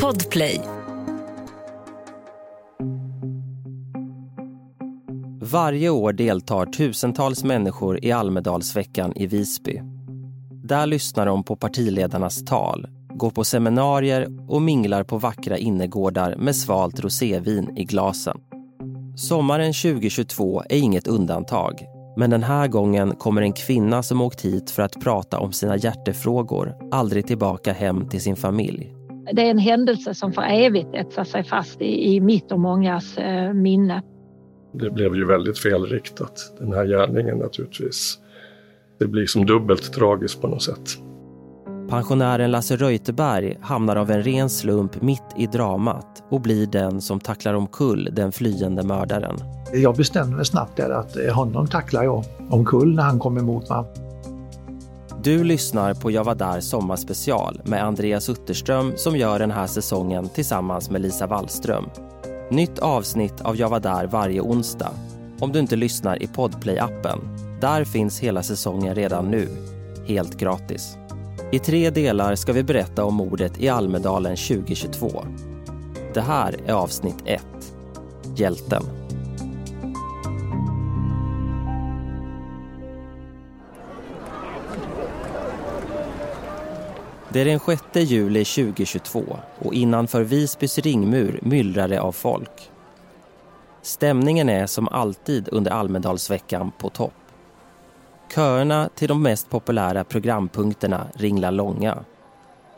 Podplay. 0.00 0.60
Varje 5.40 5.90
år 5.90 6.12
deltar 6.12 6.66
tusentals 6.66 7.44
människor 7.44 8.04
i 8.04 8.12
Almedalsveckan 8.12 9.12
i 9.16 9.26
Visby. 9.26 9.80
Där 10.64 10.86
lyssnar 10.86 11.26
de 11.26 11.44
på 11.44 11.56
partiledarnas 11.56 12.44
tal, 12.44 12.86
går 13.14 13.30
på 13.30 13.44
seminarier 13.44 14.28
och 14.48 14.62
minglar 14.62 15.04
på 15.04 15.18
vackra 15.18 15.58
innergårdar 15.58 16.36
med 16.36 16.56
svalt 16.56 17.00
rosévin 17.00 17.76
i 17.76 17.84
glasen. 17.84 18.40
Sommaren 19.16 19.72
2022 19.72 20.62
är 20.68 20.76
inget 20.78 21.06
undantag. 21.06 21.91
Men 22.16 22.30
den 22.30 22.42
här 22.42 22.68
gången 22.68 23.14
kommer 23.14 23.42
en 23.42 23.52
kvinna 23.52 24.02
som 24.02 24.20
åkt 24.20 24.44
hit 24.44 24.70
för 24.70 24.82
att 24.82 25.00
prata 25.00 25.38
om 25.38 25.52
sina 25.52 25.76
hjärtefrågor 25.76 26.74
aldrig 26.90 27.26
tillbaka 27.26 27.72
hem 27.72 28.08
till 28.08 28.20
sin 28.20 28.36
familj. 28.36 28.94
Det 29.32 29.42
är 29.42 29.50
en 29.50 29.58
händelse 29.58 30.14
som 30.14 30.32
för 30.32 30.42
evigt 30.42 30.94
etsar 30.94 31.24
sig 31.24 31.44
fast 31.44 31.80
i, 31.80 32.14
i 32.14 32.20
mitt 32.20 32.52
och 32.52 32.60
mångas 32.60 33.18
eh, 33.18 33.52
minne. 33.52 34.02
Det 34.72 34.90
blev 34.90 35.16
ju 35.16 35.26
väldigt 35.26 35.58
felriktat, 35.58 36.54
den 36.58 36.72
här 36.72 36.86
gärningen 36.86 37.38
naturligtvis. 37.38 38.18
Det 38.98 39.06
blir 39.06 39.26
som 39.26 39.46
dubbelt 39.46 39.92
tragiskt 39.92 40.40
på 40.40 40.48
något 40.48 40.62
sätt. 40.62 40.98
Pensionären 41.92 42.50
Lasse 42.50 42.76
Reuterberg 42.76 43.58
hamnar 43.60 43.96
av 43.96 44.10
en 44.10 44.22
ren 44.22 44.50
slump 44.50 45.02
mitt 45.02 45.22
i 45.36 45.46
dramat 45.46 46.22
och 46.30 46.40
blir 46.40 46.66
den 46.66 47.00
som 47.00 47.20
tacklar 47.20 47.54
omkull 47.54 48.08
den 48.12 48.32
flyende 48.32 48.82
mördaren. 48.82 49.36
Jag 49.72 49.96
bestämde 49.96 50.36
mig 50.36 50.44
snabbt 50.44 50.76
där 50.76 50.90
att 50.90 51.16
eh, 51.16 51.34
honom 51.34 51.66
tacklar 51.66 52.02
jag 52.02 52.24
omkull 52.50 52.94
när 52.94 53.02
han 53.02 53.18
kom 53.18 53.38
emot 53.38 53.68
mig. 53.68 53.84
Du 55.22 55.44
lyssnar 55.44 55.94
på 55.94 56.10
Jag 56.10 56.24
var 56.24 56.34
där 56.34 56.60
sommarspecial 56.60 57.60
med 57.64 57.84
Andreas 57.84 58.28
Utterström 58.28 58.92
som 58.96 59.16
gör 59.16 59.38
den 59.38 59.50
här 59.50 59.66
säsongen 59.66 60.28
tillsammans 60.28 60.90
med 60.90 61.00
Lisa 61.00 61.26
Wallström. 61.26 61.84
Nytt 62.50 62.78
avsnitt 62.78 63.40
av 63.40 63.56
Jag 63.56 63.68
var 63.68 63.80
där 63.80 64.06
varje 64.06 64.40
onsdag. 64.40 64.90
Om 65.40 65.52
du 65.52 65.58
inte 65.58 65.76
lyssnar 65.76 66.22
i 66.22 66.26
Podplay-appen. 66.26 67.18
Där 67.60 67.84
finns 67.84 68.20
hela 68.20 68.42
säsongen 68.42 68.94
redan 68.94 69.30
nu. 69.30 69.48
Helt 70.06 70.36
gratis. 70.36 70.96
I 71.52 71.58
tre 71.58 71.90
delar 71.90 72.34
ska 72.34 72.52
vi 72.52 72.62
berätta 72.62 73.04
om 73.04 73.14
mordet 73.14 73.60
i 73.60 73.68
Almedalen 73.68 74.36
2022. 74.36 75.24
Det 76.14 76.20
här 76.20 76.56
är 76.66 76.72
avsnitt 76.72 77.16
1. 77.24 77.42
Hjälten. 78.36 78.82
Det 87.28 87.40
är 87.40 87.44
den 87.44 87.60
6 87.60 87.82
juli 87.94 88.44
2022 88.44 89.22
och 89.58 89.74
innanför 89.74 90.22
Visbys 90.22 90.78
ringmur 90.78 91.40
myllrar 91.42 91.88
det 91.88 92.00
av 92.00 92.12
folk. 92.12 92.70
Stämningen 93.82 94.48
är 94.48 94.66
som 94.66 94.88
alltid 94.88 95.48
under 95.52 95.70
Almedalsveckan 95.70 96.72
på 96.78 96.88
topp. 96.88 97.21
Köerna 98.34 98.88
till 98.94 99.08
de 99.08 99.22
mest 99.22 99.50
populära 99.50 100.04
programpunkterna 100.04 101.06
ringlar 101.14 101.50
långa. 101.50 102.04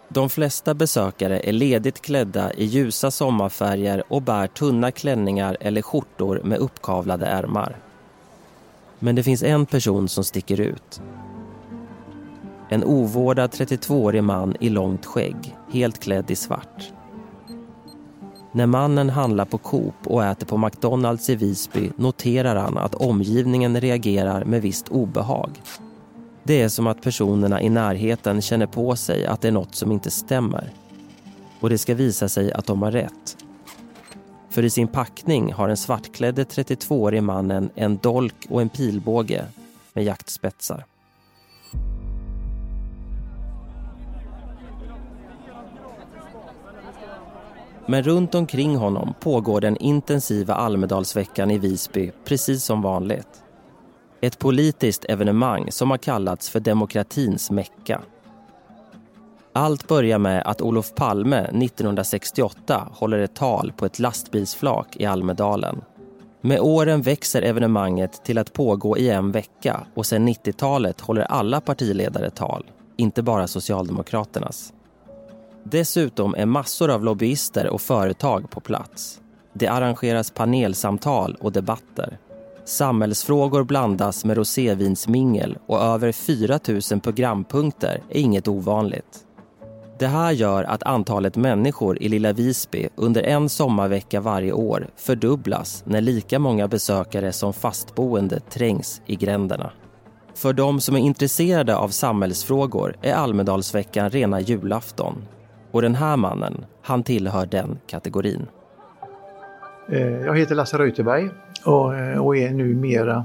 De 0.08 0.30
flesta 0.30 0.74
besökare 0.74 1.40
är 1.40 1.52
ledigt 1.52 2.02
klädda 2.02 2.52
i 2.52 2.64
ljusa 2.64 3.10
sommarfärger 3.10 4.02
och 4.08 4.22
bär 4.22 4.46
tunna 4.46 4.90
klänningar 4.90 5.56
eller 5.60 5.82
skjortor 5.82 6.40
med 6.44 6.58
uppkavlade 6.58 7.26
ärmar. 7.26 7.76
Men 8.98 9.14
det 9.14 9.22
finns 9.22 9.42
en 9.42 9.66
person 9.66 10.08
som 10.08 10.24
sticker 10.24 10.60
ut. 10.60 11.02
En 12.68 12.84
ovårdad 12.84 13.50
32-årig 13.50 14.24
man 14.24 14.56
i 14.60 14.68
långt 14.68 15.06
skägg, 15.06 15.56
helt 15.72 16.00
klädd 16.00 16.30
i 16.30 16.36
svart. 16.36 16.92
När 18.54 18.66
mannen 18.66 19.10
handlar 19.10 19.44
på 19.44 19.58
Coop 19.58 19.94
och 20.04 20.24
äter 20.24 20.46
på 20.46 20.56
McDonalds 20.56 21.30
i 21.30 21.34
Visby 21.34 21.90
noterar 21.96 22.56
han 22.56 22.78
att 22.78 22.94
omgivningen 22.94 23.80
reagerar 23.80 24.44
med 24.44 24.62
visst 24.62 24.88
obehag. 24.88 25.50
Det 26.42 26.62
är 26.62 26.68
som 26.68 26.86
att 26.86 27.02
personerna 27.02 27.62
i 27.62 27.68
närheten 27.68 28.42
känner 28.42 28.66
på 28.66 28.96
sig 28.96 29.26
att 29.26 29.40
det 29.40 29.48
är 29.48 29.52
något 29.52 29.74
som 29.74 29.92
inte 29.92 30.10
stämmer. 30.10 30.72
Och 31.60 31.70
det 31.70 31.78
ska 31.78 31.94
visa 31.94 32.28
sig 32.28 32.52
att 32.52 32.66
de 32.66 32.82
har 32.82 32.90
rätt. 32.90 33.36
För 34.50 34.62
i 34.62 34.70
sin 34.70 34.88
packning 34.88 35.52
har 35.52 35.68
den 35.68 35.76
svartklädde 35.76 36.44
32-årige 36.44 37.20
mannen 37.20 37.70
en 37.74 37.96
dolk 37.96 38.46
och 38.50 38.62
en 38.62 38.68
pilbåge 38.68 39.44
med 39.92 40.04
jaktspetsar. 40.04 40.84
Men 47.86 48.02
runt 48.02 48.34
omkring 48.34 48.76
honom 48.76 49.14
pågår 49.20 49.60
den 49.60 49.76
intensiva 49.76 50.54
Almedalsveckan 50.54 51.50
i 51.50 51.58
Visby 51.58 52.12
precis 52.24 52.64
som 52.64 52.82
vanligt. 52.82 53.42
Ett 54.20 54.38
politiskt 54.38 55.04
evenemang 55.04 55.72
som 55.72 55.90
har 55.90 55.98
kallats 55.98 56.50
för 56.50 56.60
demokratins 56.60 57.50
Mecka. 57.50 58.00
Allt 59.52 59.88
börjar 59.88 60.18
med 60.18 60.42
att 60.46 60.62
Olof 60.62 60.94
Palme 60.94 61.40
1968 61.40 62.88
håller 62.92 63.18
ett 63.18 63.34
tal 63.34 63.72
på 63.76 63.86
ett 63.86 63.98
lastbilsflak 63.98 64.96
i 64.96 65.06
Almedalen. 65.06 65.80
Med 66.40 66.60
åren 66.60 67.02
växer 67.02 67.42
evenemanget 67.42 68.24
till 68.24 68.38
att 68.38 68.52
pågå 68.52 68.98
i 68.98 69.08
en 69.08 69.32
vecka 69.32 69.86
och 69.94 70.06
sedan 70.06 70.28
90-talet 70.28 71.00
håller 71.00 71.22
alla 71.22 71.60
partiledare 71.60 72.30
tal, 72.30 72.66
inte 72.96 73.22
bara 73.22 73.46
Socialdemokraternas. 73.46 74.72
Dessutom 75.66 76.34
är 76.34 76.46
massor 76.46 76.90
av 76.90 77.04
lobbyister 77.04 77.66
och 77.66 77.80
företag 77.80 78.50
på 78.50 78.60
plats. 78.60 79.20
Det 79.52 79.68
arrangeras 79.68 80.30
panelsamtal 80.30 81.36
och 81.40 81.52
debatter. 81.52 82.18
Samhällsfrågor 82.64 83.64
blandas 83.64 84.24
med 84.24 84.36
rosévinsmingel 84.36 85.58
och 85.66 85.80
över 85.80 86.12
4 86.12 86.58
000 86.90 87.00
programpunkter 87.00 88.02
är 88.08 88.20
inget 88.20 88.48
ovanligt. 88.48 89.18
Det 89.98 90.06
här 90.06 90.32
gör 90.32 90.64
att 90.64 90.82
antalet 90.82 91.36
människor 91.36 92.02
i 92.02 92.08
lilla 92.08 92.32
Visby 92.32 92.88
under 92.96 93.22
en 93.22 93.48
sommarvecka 93.48 94.20
varje 94.20 94.52
år 94.52 94.88
fördubblas 94.96 95.82
när 95.86 96.00
lika 96.00 96.38
många 96.38 96.68
besökare 96.68 97.32
som 97.32 97.52
fastboende 97.52 98.40
trängs 98.40 99.02
i 99.06 99.16
gränderna. 99.16 99.70
För 100.34 100.52
de 100.52 100.80
som 100.80 100.96
är 100.96 101.00
intresserade 101.00 101.76
av 101.76 101.88
samhällsfrågor 101.88 102.96
är 103.02 103.14
Almedalsveckan 103.14 104.10
rena 104.10 104.40
julafton 104.40 105.14
och 105.74 105.82
den 105.82 105.94
här 105.94 106.16
mannen, 106.16 106.64
han 106.82 107.02
tillhör 107.02 107.46
den 107.46 107.78
kategorin. 107.86 108.46
Eh, 109.88 110.08
jag 110.08 110.38
heter 110.38 110.54
Lasse 110.54 110.78
Reuterberg 110.78 111.24
eh, 111.66 112.20
och, 112.20 112.36
är 112.36 112.50
numera 112.50 113.24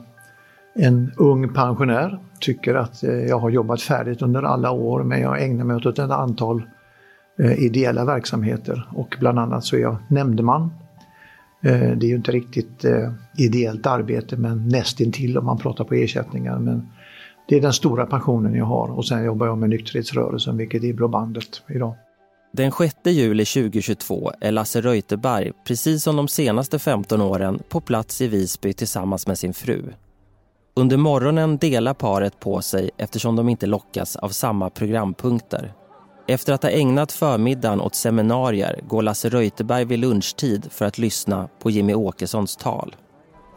en 0.76 1.12
ung 1.18 1.54
pensionär. 1.54 2.20
Tycker 2.40 2.76
att 2.76 3.04
eh, 3.04 3.12
jag 3.12 3.40
har 3.40 3.50
jobbat 3.50 3.82
färdigt 3.82 4.22
under 4.22 4.44
alla 4.44 4.72
år 4.72 5.04
men 5.04 5.22
jag 5.22 5.44
ägnar 5.44 5.66
mig 5.66 5.76
åt 5.76 5.86
ett 5.86 6.00
antal 6.00 6.62
ideella 7.58 8.06
verksamheter 8.06 8.88
och 8.96 9.16
bland 9.20 9.40
annat 9.40 9.66
så 9.66 9.76
är 9.76 9.80
jag 9.80 9.96
nämndeman. 10.08 10.72
Det 11.62 11.70
är 11.72 12.10
ju 12.10 12.16
inte 12.16 12.32
riktigt 12.32 12.86
ideellt 13.38 13.88
arbete 13.88 14.38
men 14.38 14.68
nästintill 14.68 15.38
om 15.38 15.46
man 15.46 15.58
pratar 15.58 15.84
på 15.84 15.94
ersättningar. 15.94 16.60
Men 16.60 16.88
det 17.48 17.56
är 17.56 17.62
den 17.62 17.74
stora 17.74 18.06
pensionen 18.06 18.56
jag 18.56 18.66
har 18.66 18.88
och 18.88 19.06
sen 19.06 19.24
jobbar 19.24 19.48
jag 19.48 19.58
med 19.58 19.70
nykterhetsrörelsen 19.70 20.58
vilket 20.58 20.84
är 20.84 20.94
Blå 20.94 21.08
bandet 21.08 21.64
idag. 21.68 21.96
Den 22.52 22.72
6 22.72 22.96
juli 23.04 23.46
2022 23.46 24.32
är 24.42 24.52
Lasse 24.52 24.82
Reuterberg, 24.82 25.52
precis 25.68 26.04
som 26.04 26.16
de 26.16 26.28
senaste 26.28 26.80
15 26.80 27.22
åren, 27.22 27.60
på 27.70 27.82
plats 27.82 28.22
i 28.22 28.28
Visby 28.28 28.74
tillsammans 28.74 29.28
med 29.28 29.38
sin 29.38 29.54
fru. 29.54 29.84
Under 30.76 30.98
morgonen 30.98 31.58
delar 31.58 31.94
paret 31.94 32.40
på 32.40 32.62
sig 32.62 32.90
eftersom 32.98 33.36
de 33.36 33.50
inte 33.50 33.66
lockas 33.66 34.16
av 34.16 34.30
samma 34.30 34.70
programpunkter. 34.70 35.74
Efter 36.28 36.54
att 36.54 36.64
ha 36.64 36.70
ägnat 36.70 37.12
förmiddagen 37.12 37.82
åt 37.82 37.96
seminarier 37.96 38.80
går 38.88 39.02
Lasse 39.02 39.30
Reuterberg 39.30 39.86
vid 39.86 40.00
lunchtid 40.00 40.68
för 40.72 40.86
att 40.86 40.98
lyssna 40.98 41.50
på 41.62 41.70
Jimmy 41.70 41.94
Åkessons 41.94 42.56
tal. 42.56 42.96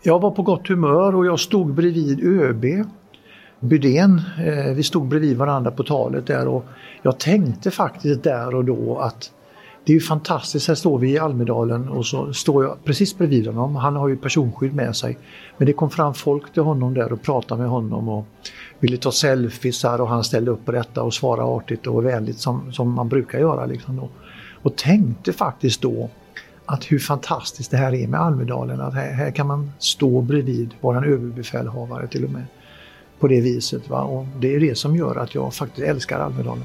Jag 0.02 0.20
var 0.20 0.30
på 0.30 0.42
gott 0.42 0.68
humör 0.68 1.14
och 1.14 1.26
jag 1.26 1.40
stod 1.40 1.74
bredvid 1.74 2.24
ÖB 2.24 2.64
Bydén. 3.62 4.22
Eh, 4.38 4.74
vi 4.74 4.82
stod 4.82 5.08
bredvid 5.08 5.36
varandra 5.36 5.70
på 5.70 5.82
talet 5.82 6.26
där 6.26 6.48
och 6.48 6.64
jag 7.02 7.18
tänkte 7.18 7.70
faktiskt 7.70 8.22
där 8.22 8.54
och 8.54 8.64
då 8.64 8.98
att 8.98 9.30
det 9.84 9.92
är 9.92 9.94
ju 9.94 10.00
fantastiskt, 10.00 10.68
här 10.68 10.74
står 10.74 10.98
vi 10.98 11.10
i 11.10 11.18
Almedalen 11.18 11.88
och 11.88 12.06
så 12.06 12.32
står 12.32 12.64
jag 12.64 12.84
precis 12.84 13.18
bredvid 13.18 13.46
honom. 13.46 13.76
Han 13.76 13.96
har 13.96 14.08
ju 14.08 14.16
personskydd 14.16 14.74
med 14.74 14.96
sig. 14.96 15.18
Men 15.58 15.66
det 15.66 15.72
kom 15.72 15.90
fram 15.90 16.14
folk 16.14 16.52
till 16.52 16.62
honom 16.62 16.94
där 16.94 17.12
och 17.12 17.22
pratade 17.22 17.60
med 17.60 17.70
honom 17.70 18.08
och 18.08 18.26
ville 18.80 18.96
ta 18.96 19.12
selfies 19.12 19.84
och 19.84 20.08
han 20.08 20.24
ställde 20.24 20.50
upp 20.50 20.64
på 20.64 20.72
detta 20.72 21.02
och 21.02 21.14
svarade 21.14 21.48
artigt 21.48 21.86
och 21.86 22.06
vänligt 22.06 22.38
som, 22.38 22.72
som 22.72 22.92
man 22.92 23.08
brukar 23.08 23.38
göra. 23.38 23.66
Liksom 23.66 23.96
då. 23.96 24.08
Och 24.62 24.76
tänkte 24.76 25.32
faktiskt 25.32 25.82
då 25.82 26.10
att 26.66 26.92
hur 26.92 26.98
fantastiskt 26.98 27.70
det 27.70 27.76
här 27.76 27.94
är 27.94 28.08
med 28.08 28.20
Almedalen. 28.20 28.80
Att 28.80 28.94
här, 28.94 29.12
här 29.12 29.30
kan 29.30 29.46
man 29.46 29.72
stå 29.78 30.20
bredvid, 30.20 30.74
vår 30.80 31.06
överbefälhavare 31.06 32.06
till 32.06 32.24
och 32.24 32.30
med 32.30 32.44
på 33.22 33.28
det 33.28 33.40
viset. 33.40 33.90
Va? 33.90 34.02
Och 34.02 34.26
det 34.40 34.54
är 34.54 34.60
det 34.60 34.78
som 34.78 34.96
gör 34.96 35.16
att 35.16 35.34
jag 35.34 35.54
faktiskt 35.54 35.88
älskar 35.88 36.20
Almedalen. 36.20 36.64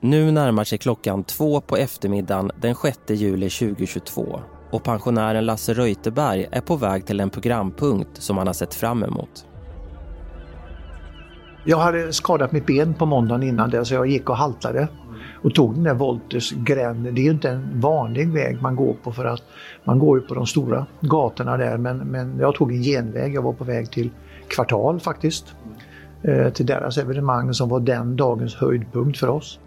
Nu 0.00 0.30
närmar 0.30 0.64
sig 0.64 0.78
klockan 0.78 1.24
två 1.24 1.60
på 1.60 1.76
eftermiddagen 1.76 2.50
den 2.60 2.74
6 2.74 2.98
juli 3.08 3.50
2022 3.50 4.40
och 4.70 4.82
pensionären 4.82 5.46
Lasse 5.46 5.74
Reuterberg 5.74 6.46
är 6.50 6.60
på 6.60 6.76
väg 6.76 7.06
till 7.06 7.20
en 7.20 7.30
programpunkt 7.30 8.22
som 8.22 8.38
han 8.38 8.46
har 8.46 8.54
sett 8.54 8.74
fram 8.74 9.02
emot. 9.02 9.46
Jag 11.64 11.78
hade 11.78 12.12
skadat 12.12 12.52
mitt 12.52 12.66
ben 12.66 12.94
på 12.94 13.06
måndagen 13.06 13.42
innan 13.42 13.70
det 13.70 13.84
så 13.84 13.94
jag 13.94 14.06
gick 14.06 14.30
och 14.30 14.36
haltade 14.36 14.88
och 15.42 15.54
tog 15.54 15.74
den 15.74 15.84
där 15.84 15.94
Volters 15.94 16.52
gränd. 16.52 17.04
Det 17.04 17.20
är 17.20 17.24
ju 17.24 17.30
inte 17.30 17.50
en 17.50 17.80
vanlig 17.80 18.28
väg 18.32 18.62
man 18.62 18.76
går 18.76 18.94
på 19.02 19.12
för 19.12 19.24
att 19.24 19.42
man 19.84 19.98
går 19.98 20.18
ju 20.18 20.26
på 20.26 20.34
de 20.34 20.46
stora 20.46 20.86
gatorna 21.00 21.56
där 21.56 21.76
men, 21.76 21.98
men 21.98 22.38
jag 22.40 22.54
tog 22.54 22.72
en 22.72 22.82
genväg. 22.82 23.34
Jag 23.34 23.42
var 23.42 23.52
på 23.52 23.64
väg 23.64 23.90
till 23.90 24.10
Kvartal 24.48 25.00
faktiskt. 25.00 25.54
Eh, 26.22 26.52
till 26.52 26.66
deras 26.66 26.98
evenemang 26.98 27.54
som 27.54 27.68
var 27.68 27.80
den 27.80 28.16
dagens 28.16 28.54
höjdpunkt 28.54 29.18
för 29.18 29.28
oss. 29.28 29.58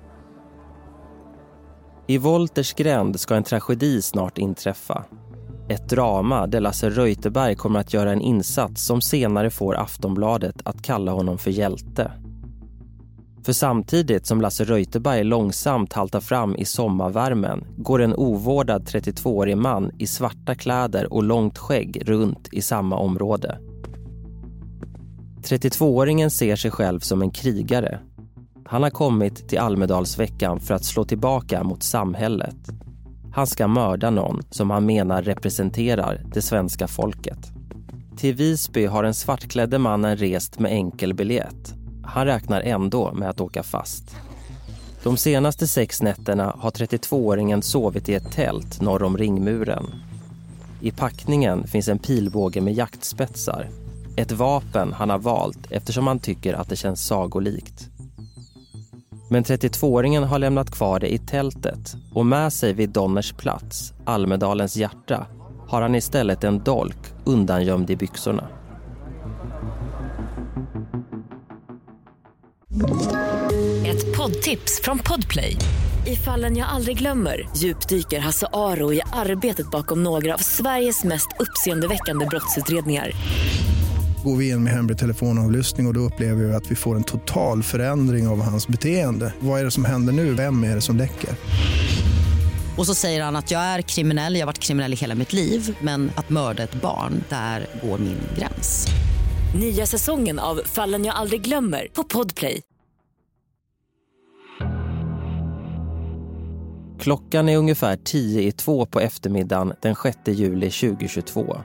I 2.08 2.18
Wolters 2.18 2.74
gränd 2.74 3.20
ska 3.20 3.36
en 3.36 3.44
tragedi 3.44 4.02
snart 4.02 4.38
inträffa. 4.38 5.04
Ett 5.70 5.90
drama 5.90 6.48
där 6.48 6.60
Lasse 6.60 6.90
Reuterberg 6.90 7.56
kommer 7.56 7.80
att 7.80 7.94
göra 7.94 8.12
en 8.12 8.22
insats 8.22 8.86
som 8.86 9.02
senare 9.02 9.50
får 9.50 9.76
Aftonbladet 9.76 10.56
att 10.64 10.82
kalla 10.82 11.12
honom 11.12 11.38
för 11.38 11.52
hjälte. 11.52 12.12
För 13.44 13.54
samtidigt 13.54 14.26
som 14.26 14.42
Lasse 14.42 14.64
Reuterberg 14.64 15.24
långsamt 15.24 15.94
haltar 15.94 16.20
fram 16.20 16.56
i 16.56 16.66
sommarvärmen 16.66 17.66
går 17.78 18.02
en 18.02 18.16
ovårdad 18.16 18.84
32-årig 18.84 19.58
man 19.58 19.92
i 19.98 20.08
svarta 20.08 20.56
kläder 20.56 21.14
och 21.14 21.24
långt 21.24 21.58
skägg 21.58 22.04
runt 22.06 22.50
i 22.52 22.62
samma 22.62 22.98
område. 22.98 23.58
32-åringen 25.48 26.30
ser 26.30 26.56
sig 26.56 26.72
själv 26.72 27.00
som 27.00 27.22
en 27.22 27.32
krigare. 27.32 28.00
Han 28.66 28.84
har 28.84 28.90
kommit 28.90 29.50
till 29.50 29.60
Almedalsveckan 29.60 30.60
för 30.60 30.74
att 30.74 30.86
slå 30.86 31.06
tillbaka 31.06 31.64
mot 31.64 31.84
samhället. 31.84 32.56
Han 33.34 33.48
ska 33.48 33.68
mörda 33.68 34.10
någon 34.10 34.42
som 34.50 34.70
han 34.70 34.86
menar 34.86 35.22
representerar 35.22 36.24
det 36.34 36.42
svenska 36.42 36.88
folket. 36.88 37.52
Till 38.18 38.36
Visby 38.36 38.86
har 38.86 39.04
den 39.04 39.14
svartklädde 39.14 39.80
mannen 39.80 40.18
rest 40.18 40.60
med 40.60 40.72
enkel 40.72 41.14
biljett. 41.14 41.74
Han 42.04 42.26
räknar 42.26 42.62
ändå 42.62 43.14
med 43.14 43.30
att 43.30 43.42
åka 43.42 43.64
fast. 43.64 44.16
De 45.04 45.18
senaste 45.18 45.68
sex 45.68 46.02
nätterna 46.02 46.56
har 46.60 46.72
32-åringen 46.72 47.62
sovit 47.62 48.10
i 48.10 48.14
ett 48.14 48.32
tält 48.32 48.82
norr 48.82 49.04
om 49.04 49.18
ringmuren. 49.18 49.86
I 50.82 50.92
packningen 50.92 51.68
finns 51.68 51.88
en 51.88 52.00
pilbåge 52.00 52.62
med 52.62 52.74
jaktspetsar. 52.74 53.68
Ett 54.18 54.32
vapen 54.32 54.94
han 54.94 55.10
har 55.10 55.18
valt 55.18 55.72
eftersom 55.72 56.08
han 56.08 56.20
tycker 56.20 56.54
att 56.54 56.70
det 56.70 56.76
känns 56.76 57.06
sagolikt. 57.06 57.90
Men 59.30 59.44
32-åringen 59.44 60.24
har 60.24 60.40
lämnat 60.40 60.72
kvar 60.72 61.00
det 61.00 61.14
i 61.14 61.18
tältet 61.18 61.96
och 62.14 62.26
med 62.26 62.54
sig 62.54 62.74
vid 62.74 62.90
Donners 62.90 63.34
plats, 63.34 63.94
Almedalens 64.06 64.76
hjärta, 64.76 65.28
har 65.68 65.82
han 65.82 65.96
istället 65.96 66.44
en 66.44 66.64
dolk 66.64 66.98
undangömd 67.26 67.90
i 67.90 67.96
byxorna. 67.96 68.48
Ett 73.86 74.18
poddtips 74.18 74.82
från 74.84 75.00
Podplay. 75.00 75.58
I 76.06 76.16
fallen 76.16 76.58
jag 76.58 76.70
aldrig 76.70 76.98
glömmer 76.98 77.50
djupdyker 77.58 78.20
Hasse 78.20 78.48
Aro 78.54 78.94
i 78.94 79.02
arbetet 79.14 79.72
bakom 79.72 80.04
några 80.04 80.34
av 80.34 80.38
Sveriges 80.38 81.04
mest 81.04 81.28
uppseendeväckande 81.40 82.26
brottsutredningar 82.26 83.12
går 84.28 84.36
vi 84.36 84.50
in 84.50 84.64
med 84.64 84.74
hemlig 84.74 84.98
telefonavlyssning 84.98 85.88
och, 85.88 85.90
och 85.90 85.94
då 85.94 86.00
upplever 86.00 86.44
vi 86.44 86.54
att 86.54 86.72
vi 86.72 86.76
får 86.76 86.96
en 86.96 87.04
total 87.04 87.64
förändring 87.64 88.28
av 88.28 88.42
hans 88.42 88.68
beteende. 88.68 89.34
Vad 89.40 89.60
är 89.60 89.66
det 89.66 89.72
som 89.72 89.86
händer 89.86 90.14
nu? 90.14 90.34
Vem 90.34 90.64
är 90.64 90.76
det 90.76 90.82
som 90.82 90.98
läcker? 90.98 91.30
Och 92.78 92.86
så 92.86 92.96
säger 92.96 93.24
han 93.24 93.36
att 93.36 93.52
jag 93.52 93.62
är 93.62 93.82
kriminell, 93.82 94.34
jag 94.34 94.42
har 94.42 94.46
varit 94.46 94.60
kriminell 94.60 94.94
i 94.94 94.96
hela 94.96 95.16
mitt 95.16 95.34
liv 95.34 95.78
men 95.82 96.12
att 96.16 96.30
mörda 96.30 96.64
ett 96.64 96.82
barn, 96.82 97.24
där 97.30 97.68
går 97.84 97.98
min 97.98 98.18
gräns. 98.38 98.88
Nya 99.60 99.86
säsongen 99.86 100.40
av 100.40 100.62
Fallen 100.66 101.06
jag 101.06 101.16
aldrig 101.16 101.42
glömmer 101.42 101.88
på 101.94 102.04
Podplay. 102.04 102.62
Klockan 107.00 107.50
är 107.50 107.58
ungefär 107.58 107.98
tio 108.04 108.42
i 108.42 108.52
två 108.52 108.86
på 108.86 109.00
eftermiddagen 109.00 109.74
den 109.82 109.96
6 109.96 110.18
juli 110.26 110.72
2022. 110.72 111.58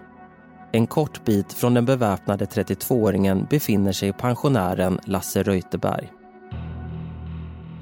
En 0.75 0.87
kort 0.87 1.25
bit 1.25 1.53
från 1.53 1.75
den 1.75 1.85
beväpnade 1.85 2.45
32-åringen 2.45 3.47
befinner 3.51 3.93
sig 3.93 4.13
pensionären 4.13 4.99
Lasse 5.05 5.43
Reuterberg. 5.43 6.13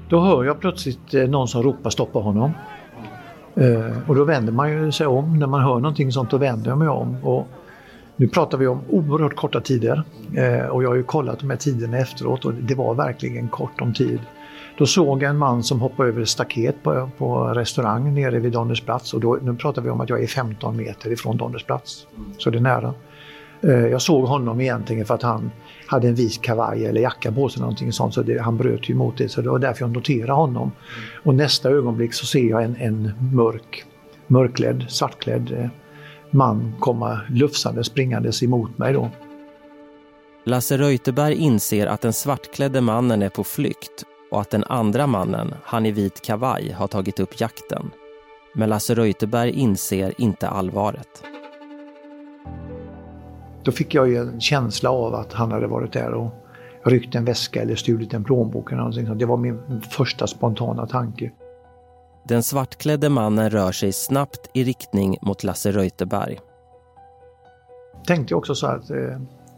Då 0.09 0.19
hör 0.19 0.43
jag 0.43 0.59
plötsligt 0.59 1.13
eh, 1.13 1.23
någon 1.23 1.47
som 1.47 1.63
ropar 1.63 1.89
stoppa 1.89 2.19
honom. 2.19 2.51
Eh, 3.55 4.09
och 4.09 4.15
då 4.15 4.23
vänder 4.23 4.53
man 4.53 4.71
ju 4.71 4.91
sig 4.91 5.07
om. 5.07 5.39
När 5.39 5.47
man 5.47 5.61
hör 5.61 5.75
någonting 5.75 6.11
sånt 6.11 6.31
då 6.31 6.37
vänder 6.37 6.71
jag 6.71 6.77
mig 6.77 6.87
om. 6.87 7.17
Och 7.23 7.47
nu 8.15 8.27
pratar 8.27 8.57
vi 8.57 8.67
om 8.67 8.79
oerhört 8.89 9.35
korta 9.35 9.61
tider. 9.61 10.03
Eh, 10.35 10.65
och 10.65 10.83
jag 10.83 10.89
har 10.89 10.95
ju 10.95 11.03
kollat 11.03 11.39
de 11.39 11.49
här 11.49 11.57
tiderna 11.57 11.97
efteråt 11.97 12.45
och 12.45 12.53
det 12.53 12.75
var 12.75 12.93
verkligen 12.93 13.47
kort 13.47 13.81
om 13.81 13.93
tid. 13.93 14.19
Då 14.81 14.87
såg 14.87 15.23
jag 15.23 15.29
en 15.29 15.37
man 15.37 15.63
som 15.63 15.81
hoppade 15.81 16.09
över 16.09 16.21
ett 16.21 16.29
staket 16.29 16.83
på, 16.83 17.09
på 17.17 17.43
restaurang 17.43 18.13
nere 18.13 18.39
vid 18.39 18.51
Donnersplats 18.51 19.13
och 19.13 19.19
då, 19.19 19.39
nu 19.41 19.55
pratar 19.55 19.81
vi 19.81 19.89
om 19.89 20.01
att 20.01 20.09
jag 20.09 20.23
är 20.23 20.27
15 20.27 20.77
meter 20.77 21.11
ifrån 21.11 21.37
Donnersplats. 21.37 22.07
Så 22.37 22.49
det 22.49 22.57
är 22.57 22.61
nära. 22.61 22.93
Eh, 23.61 23.69
jag 23.71 24.01
såg 24.01 24.25
honom 24.25 24.61
egentligen 24.61 25.05
för 25.05 25.13
att 25.13 25.21
han 25.21 25.51
hade 25.85 26.07
en 26.07 26.15
vit 26.15 26.41
kavaj 26.41 26.85
eller 26.85 27.01
jacka 27.01 27.31
på 27.31 27.49
sig 27.49 27.61
någonting 27.61 27.93
sånt 27.93 28.13
så 28.13 28.21
det, 28.21 28.41
han 28.41 28.57
bröt 28.57 28.89
ju 28.89 28.95
mot 28.95 29.17
det 29.17 29.29
så 29.29 29.41
det 29.41 29.49
var 29.49 29.59
därför 29.59 29.83
jag 29.83 29.91
noterade 29.91 30.31
honom. 30.31 30.71
Och 31.23 31.35
nästa 31.35 31.69
ögonblick 31.69 32.13
så 32.13 32.25
ser 32.25 32.49
jag 32.49 32.63
en, 32.63 32.75
en 32.75 33.11
mörk, 33.33 33.85
mörklädd, 34.27 34.85
svartklädd 34.89 35.51
eh, 35.51 35.69
man 36.31 36.73
komma 36.79 37.19
lufsande 37.29 37.83
springandes 37.83 38.43
emot 38.43 38.77
mig 38.77 38.93
då. 38.93 39.09
Lasse 40.45 40.77
Reuterberg 40.77 41.35
inser 41.35 41.87
att 41.87 42.01
den 42.01 42.13
svartklädde 42.13 42.81
mannen 42.81 43.21
är 43.21 43.29
på 43.29 43.43
flykt 43.43 44.05
och 44.31 44.41
att 44.41 44.49
den 44.49 44.63
andra 44.63 45.07
mannen, 45.07 45.53
han 45.63 45.85
i 45.85 45.91
vit 45.91 46.21
kavaj, 46.21 46.71
har 46.71 46.87
tagit 46.87 47.19
upp 47.19 47.39
jakten. 47.39 47.91
Men 48.53 48.69
Lasse 48.69 48.95
Reuterberg 48.95 49.51
inser 49.51 50.13
inte 50.17 50.47
allvaret. 50.47 51.23
Då 53.63 53.71
fick 53.71 53.95
jag 53.95 54.09
ju 54.09 54.17
en 54.17 54.41
känsla 54.41 54.89
av 54.89 55.15
att 55.15 55.33
han 55.33 55.51
hade 55.51 55.67
varit 55.67 55.93
där 55.93 56.13
och 56.13 56.31
ryckt 56.83 57.15
en 57.15 57.25
väska 57.25 57.61
eller 57.61 57.75
stulit 57.75 58.13
en 58.13 58.23
plånbok. 58.23 58.71
Eller 58.71 58.81
någonting. 58.81 59.17
Det 59.17 59.25
var 59.25 59.37
min 59.37 59.81
första 59.89 60.27
spontana 60.27 60.87
tanke. 60.87 61.31
Den 62.27 62.43
svartklädde 62.43 63.09
mannen 63.09 63.49
rör 63.49 63.71
sig 63.71 63.93
snabbt 63.93 64.49
i 64.53 64.63
riktning 64.63 65.17
mot 65.21 65.43
Lasse 65.43 65.71
Reuterberg. 65.71 66.39
Tänkte 68.05 68.33
jag 68.33 68.37
också 68.37 68.55
så 68.55 68.67
att 68.67 68.89
eh, 68.89 68.97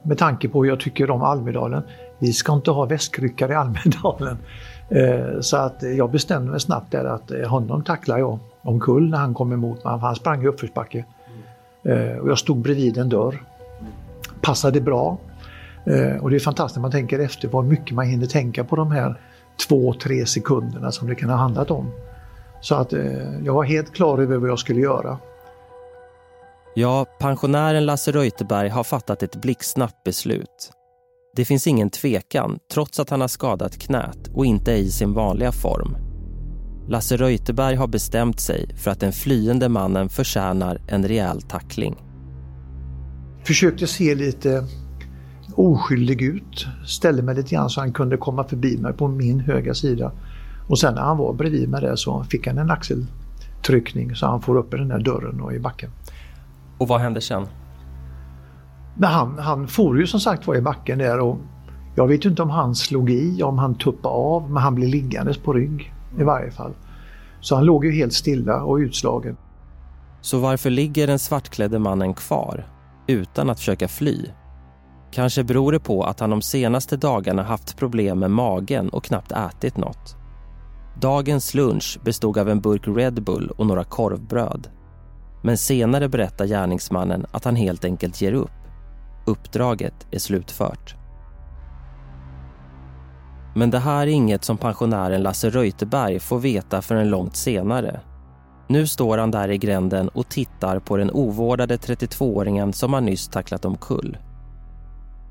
med 0.03 0.17
tanke 0.17 0.49
på 0.49 0.63
hur 0.63 0.69
jag 0.69 0.79
tycker 0.79 1.11
om 1.11 1.21
Almedalen, 1.21 1.83
vi 2.19 2.33
ska 2.33 2.53
inte 2.53 2.71
ha 2.71 2.85
väskryckare 2.85 3.53
i 3.53 3.55
Almedalen. 3.55 4.37
Eh, 4.89 5.39
så 5.39 5.57
att 5.57 5.83
jag 5.97 6.11
bestämde 6.11 6.51
mig 6.51 6.59
snabbt 6.59 6.91
där 6.91 7.05
att 7.05 7.31
eh, 7.31 7.49
honom 7.49 7.83
tacklar 7.83 8.17
jag 8.17 8.39
omkull 8.61 9.09
när 9.09 9.17
han 9.17 9.33
kom 9.33 9.51
emot 9.51 9.83
mig. 9.83 9.99
Han 9.99 10.15
sprang 10.15 10.43
i 10.43 10.47
uppförsbacke. 10.47 11.05
Eh, 11.83 12.17
och 12.17 12.29
jag 12.29 12.37
stod 12.39 12.57
bredvid 12.57 12.97
en 12.97 13.09
dörr. 13.09 13.43
Passade 14.41 14.81
bra. 14.81 15.17
Och 16.21 16.29
det 16.29 16.35
är 16.35 16.39
fantastiskt 16.39 16.75
när 16.75 16.81
man 16.81 16.91
tänker 16.91 17.19
efter 17.19 17.47
vad 17.47 17.65
mycket 17.65 17.95
man 17.95 18.05
hinner 18.05 18.25
tänka 18.25 18.63
på 18.63 18.75
de 18.75 18.91
här 18.91 19.19
två, 19.67 19.93
tre 19.93 20.25
sekunderna 20.25 20.91
som 20.91 21.07
det 21.07 21.15
kan 21.15 21.29
ha 21.29 21.37
handlat 21.37 21.71
om. 21.71 21.91
Så 22.61 22.75
att 22.75 22.93
jag 23.43 23.53
var 23.53 23.63
helt 23.63 23.93
klar 23.93 24.17
över 24.17 24.37
vad 24.37 24.49
jag 24.49 24.59
skulle 24.59 24.81
göra. 24.81 25.17
Ja, 26.75 27.05
pensionären 27.19 27.85
Lasse 27.85 28.11
Reuterberg 28.11 28.69
har 28.69 28.83
fattat 28.83 29.23
ett 29.23 29.35
blixtsnabbt 29.35 30.03
beslut. 30.03 30.71
Det 31.35 31.45
finns 31.45 31.67
ingen 31.67 31.89
tvekan, 31.89 32.59
trots 32.73 32.99
att 32.99 33.09
han 33.09 33.21
har 33.21 33.27
skadat 33.27 33.77
knät 33.77 34.27
och 34.33 34.45
inte 34.45 34.71
är 34.71 34.77
i 34.77 34.91
sin 34.91 35.13
vanliga 35.13 35.51
form. 35.51 35.97
Lasse 36.87 37.17
Reuterberg 37.17 37.75
har 37.75 37.87
bestämt 37.87 38.39
sig 38.39 38.75
för 38.77 38.91
att 38.91 38.99
den 38.99 39.13
flyende 39.13 39.69
mannen 39.69 40.09
förtjänar 40.09 40.81
en 40.87 41.07
rejäl 41.07 41.41
tackling. 41.41 41.95
Försökte 43.43 43.87
se 43.87 44.15
lite 44.15 44.67
oskyldig 45.55 46.21
ut. 46.21 46.67
Ställde 46.85 47.21
mig 47.23 47.35
lite 47.35 47.55
grann 47.55 47.69
så 47.69 47.81
han 47.81 47.93
kunde 47.93 48.17
komma 48.17 48.43
förbi 48.43 48.77
mig 48.77 48.93
på 48.93 49.07
min 49.07 49.39
högra 49.39 49.73
sida. 49.73 50.11
Och 50.67 50.79
sen 50.79 50.95
när 50.95 51.01
han 51.01 51.17
var 51.17 51.33
bredvid 51.33 51.69
mig 51.69 51.81
där 51.81 51.95
så 51.95 52.23
fick 52.23 52.47
han 52.47 52.57
en 52.57 52.71
axeltryckning 52.71 54.15
så 54.15 54.25
han 54.25 54.41
får 54.41 54.57
upp 54.57 54.73
i 54.73 54.77
den 54.77 54.87
där 54.87 54.99
dörren 54.99 55.41
och 55.41 55.53
i 55.53 55.59
backen. 55.59 55.89
Och 56.77 56.87
vad 56.87 57.01
hände 57.01 57.21
sen? 57.21 57.47
Men 58.95 59.09
han, 59.09 59.39
han 59.39 59.67
for 59.67 59.99
ju 59.99 60.07
som 60.07 60.19
sagt 60.19 60.47
var 60.47 60.55
i 60.55 60.61
backen 60.61 60.97
där 60.97 61.19
och 61.19 61.37
jag 61.95 62.07
vet 62.07 62.25
inte 62.25 62.41
om 62.41 62.49
han 62.49 62.75
slog 62.75 63.09
i, 63.09 63.43
om 63.43 63.57
han 63.57 63.75
tuppade 63.75 64.15
av, 64.15 64.51
men 64.51 64.63
han 64.63 64.75
blev 64.75 64.89
liggandes 64.89 65.37
på 65.37 65.53
rygg 65.53 65.93
i 66.19 66.23
varje 66.23 66.51
fall. 66.51 66.73
Så 67.41 67.55
han 67.55 67.65
låg 67.65 67.85
ju 67.85 67.91
helt 67.91 68.13
stilla 68.13 68.63
och 68.63 68.75
utslagen. 68.75 69.37
Så 70.21 70.39
varför 70.39 70.69
ligger 70.69 71.07
den 71.07 71.19
svartklädde 71.19 71.79
mannen 71.79 72.13
kvar 72.13 72.67
utan 73.07 73.49
att 73.49 73.59
försöka 73.59 73.87
fly? 73.87 74.25
Kanske 75.11 75.43
beror 75.43 75.71
det 75.71 75.79
på 75.79 76.03
att 76.03 76.19
han 76.19 76.29
de 76.29 76.41
senaste 76.41 76.97
dagarna 76.97 77.43
haft 77.43 77.77
problem 77.77 78.19
med 78.19 78.31
magen 78.31 78.89
och 78.89 79.03
knappt 79.03 79.31
ätit 79.31 79.77
något. 79.77 80.15
Dagens 81.01 81.53
lunch 81.53 81.99
bestod 82.03 82.37
av 82.37 82.49
en 82.49 82.61
burk 82.61 82.87
Red 82.87 83.23
Bull 83.23 83.51
och 83.57 83.65
några 83.65 83.83
korvbröd. 83.83 84.67
Men 85.41 85.57
senare 85.57 86.09
berättar 86.09 86.45
gärningsmannen 86.45 87.25
att 87.31 87.45
han 87.45 87.55
helt 87.55 87.85
enkelt 87.85 88.21
ger 88.21 88.33
upp. 88.33 88.62
Uppdraget 89.25 90.07
är 90.11 90.19
slutfört. 90.19 90.95
Men 93.55 93.71
det 93.71 93.79
här 93.79 94.01
är 94.01 94.07
inget 94.07 94.43
som 94.43 94.57
pensionären 94.57 95.23
Lasse 95.23 95.49
Reuterberg 95.49 96.19
får 96.19 96.39
veta 96.39 96.81
förrän 96.81 97.09
långt 97.09 97.35
senare. 97.35 97.99
Nu 98.67 98.87
står 98.87 99.17
han 99.17 99.31
där 99.31 99.49
i 99.49 99.57
gränden 99.57 100.09
och 100.09 100.29
tittar 100.29 100.79
på 100.79 100.97
den 100.97 101.11
ovårdade 101.11 101.77
32-åringen 101.77 102.71
som 102.71 102.93
han 102.93 103.05
nyss 103.05 103.27
tacklat 103.27 103.65
omkull. 103.65 104.17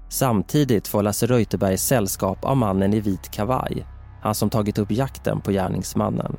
Samtidigt 0.08 0.88
får 0.88 1.02
Lasse 1.02 1.26
Reuterberg 1.26 1.78
sällskap 1.78 2.44
av 2.44 2.56
mannen 2.56 2.94
i 2.94 3.00
vit 3.00 3.30
kavaj, 3.30 3.86
han 4.22 4.34
som 4.34 4.50
tagit 4.50 4.78
upp 4.78 4.90
jakten 4.90 5.40
på 5.40 5.50
gärningsmannen. 5.50 6.36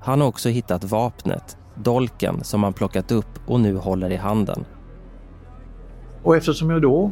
Han 0.00 0.20
har 0.20 0.28
också 0.28 0.48
hittat 0.48 0.84
vapnet, 0.84 1.56
dolken 1.74 2.44
som 2.44 2.62
han 2.62 2.72
plockat 2.72 3.12
upp 3.12 3.40
och 3.46 3.60
nu 3.60 3.76
håller 3.76 4.10
i 4.10 4.16
handen. 4.16 4.64
Och 6.28 6.36
eftersom 6.36 6.70
jag 6.70 6.82
då 6.82 7.10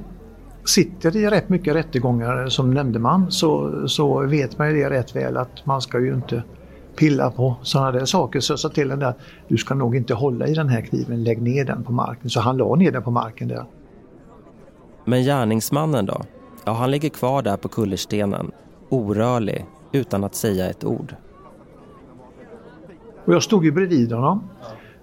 sitter 0.65 1.17
i 1.17 1.27
rätt 1.27 1.49
mycket 1.49 1.75
rättegångar 1.75 2.47
som 2.49 2.75
nämndeman 2.75 3.31
så, 3.31 3.73
så 3.89 4.27
vet 4.27 4.59
man 4.59 4.69
ju 4.69 4.75
det 4.75 4.91
rätt 4.91 5.17
väl 5.17 5.37
att 5.37 5.67
man 5.67 5.81
ska 5.81 6.01
ju 6.01 6.15
inte 6.15 6.43
pilla 6.97 7.31
på 7.31 7.57
sådana 7.63 7.93
där 7.93 8.05
saker. 8.05 8.41
Så 8.41 8.53
jag 8.53 8.59
sa 8.59 8.69
till 8.69 8.91
henne 8.91 9.07
att 9.07 9.19
du 9.49 9.57
ska 9.57 9.75
nog 9.75 9.97
inte 9.97 10.15
hålla 10.15 10.47
i 10.47 10.55
den 10.55 10.69
här 10.69 10.81
kniven, 10.81 11.25
lägg 11.25 11.43
ner 11.43 11.65
den 11.65 11.85
på 11.85 11.93
marken. 11.93 12.31
Så 12.31 12.41
han 12.41 12.57
la 12.57 12.75
ner 12.75 12.93
den 12.93 13.03
på 13.03 13.11
marken 13.11 13.49
där. 13.49 13.65
Men 15.05 15.23
gärningsmannen 15.23 16.07
då? 16.07 16.21
Ja, 16.65 16.73
han 16.73 16.91
ligger 16.91 17.09
kvar 17.09 17.43
där 17.43 17.57
på 17.57 17.69
kullerstenen, 17.69 18.51
orörlig, 18.89 19.67
utan 19.93 20.25
att 20.25 20.35
säga 20.35 20.71
ett 20.71 20.85
ord. 20.85 21.15
Och 23.25 23.35
jag 23.35 23.43
stod 23.43 23.65
ju 23.65 23.73
bredvid 23.73 24.13
honom 24.13 24.49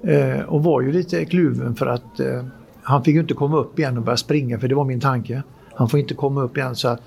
eh, 0.03 0.41
och 0.41 0.63
var 0.63 0.81
ju 0.81 0.91
lite 0.91 1.25
kluven 1.25 1.75
för 1.75 1.85
att 1.85 2.19
eh, 2.19 2.43
han 2.83 3.03
fick 3.03 3.15
ju 3.15 3.21
inte 3.21 3.33
komma 3.33 3.57
upp 3.57 3.79
igen 3.79 3.97
och 3.97 4.03
börja 4.03 4.17
springa 4.17 4.59
för 4.59 4.67
det 4.67 4.75
var 4.75 4.85
min 4.85 4.99
tanke. 4.99 5.43
Han 5.75 5.89
får 5.89 5.99
inte 5.99 6.13
komma 6.13 6.41
upp 6.41 6.57
igen 6.57 6.75
så 6.75 6.87
att 6.87 7.01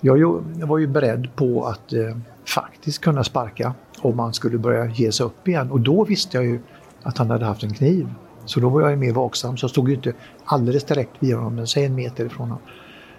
jag, 0.00 0.42
var 0.66 0.78
ju 0.78 0.86
beredd 0.86 1.28
på 1.36 1.66
att 1.66 1.92
eh, 1.92 2.16
faktiskt 2.46 3.00
kunna 3.00 3.24
sparka 3.24 3.74
om 4.00 4.18
han 4.18 4.34
skulle 4.34 4.58
börja 4.58 4.86
ge 4.86 5.12
sig 5.12 5.26
upp 5.26 5.48
igen 5.48 5.70
och 5.70 5.80
då 5.80 6.04
visste 6.04 6.36
jag 6.36 6.44
ju 6.44 6.60
att 7.02 7.18
han 7.18 7.30
hade 7.30 7.44
haft 7.44 7.62
en 7.62 7.74
kniv. 7.74 8.08
Så 8.44 8.60
då 8.60 8.68
var 8.68 8.80
jag 8.80 8.90
ju 8.90 8.96
mer 8.96 9.12
vaksam 9.12 9.56
så 9.56 9.64
jag 9.64 9.70
stod 9.70 9.88
ju 9.88 9.94
inte 9.94 10.12
alldeles 10.44 10.84
direkt 10.84 11.12
vid 11.18 11.34
honom 11.34 11.54
men 11.54 11.66
säg 11.66 11.84
en 11.84 11.94
meter 11.94 12.24
ifrån 12.24 12.48
honom. 12.48 12.62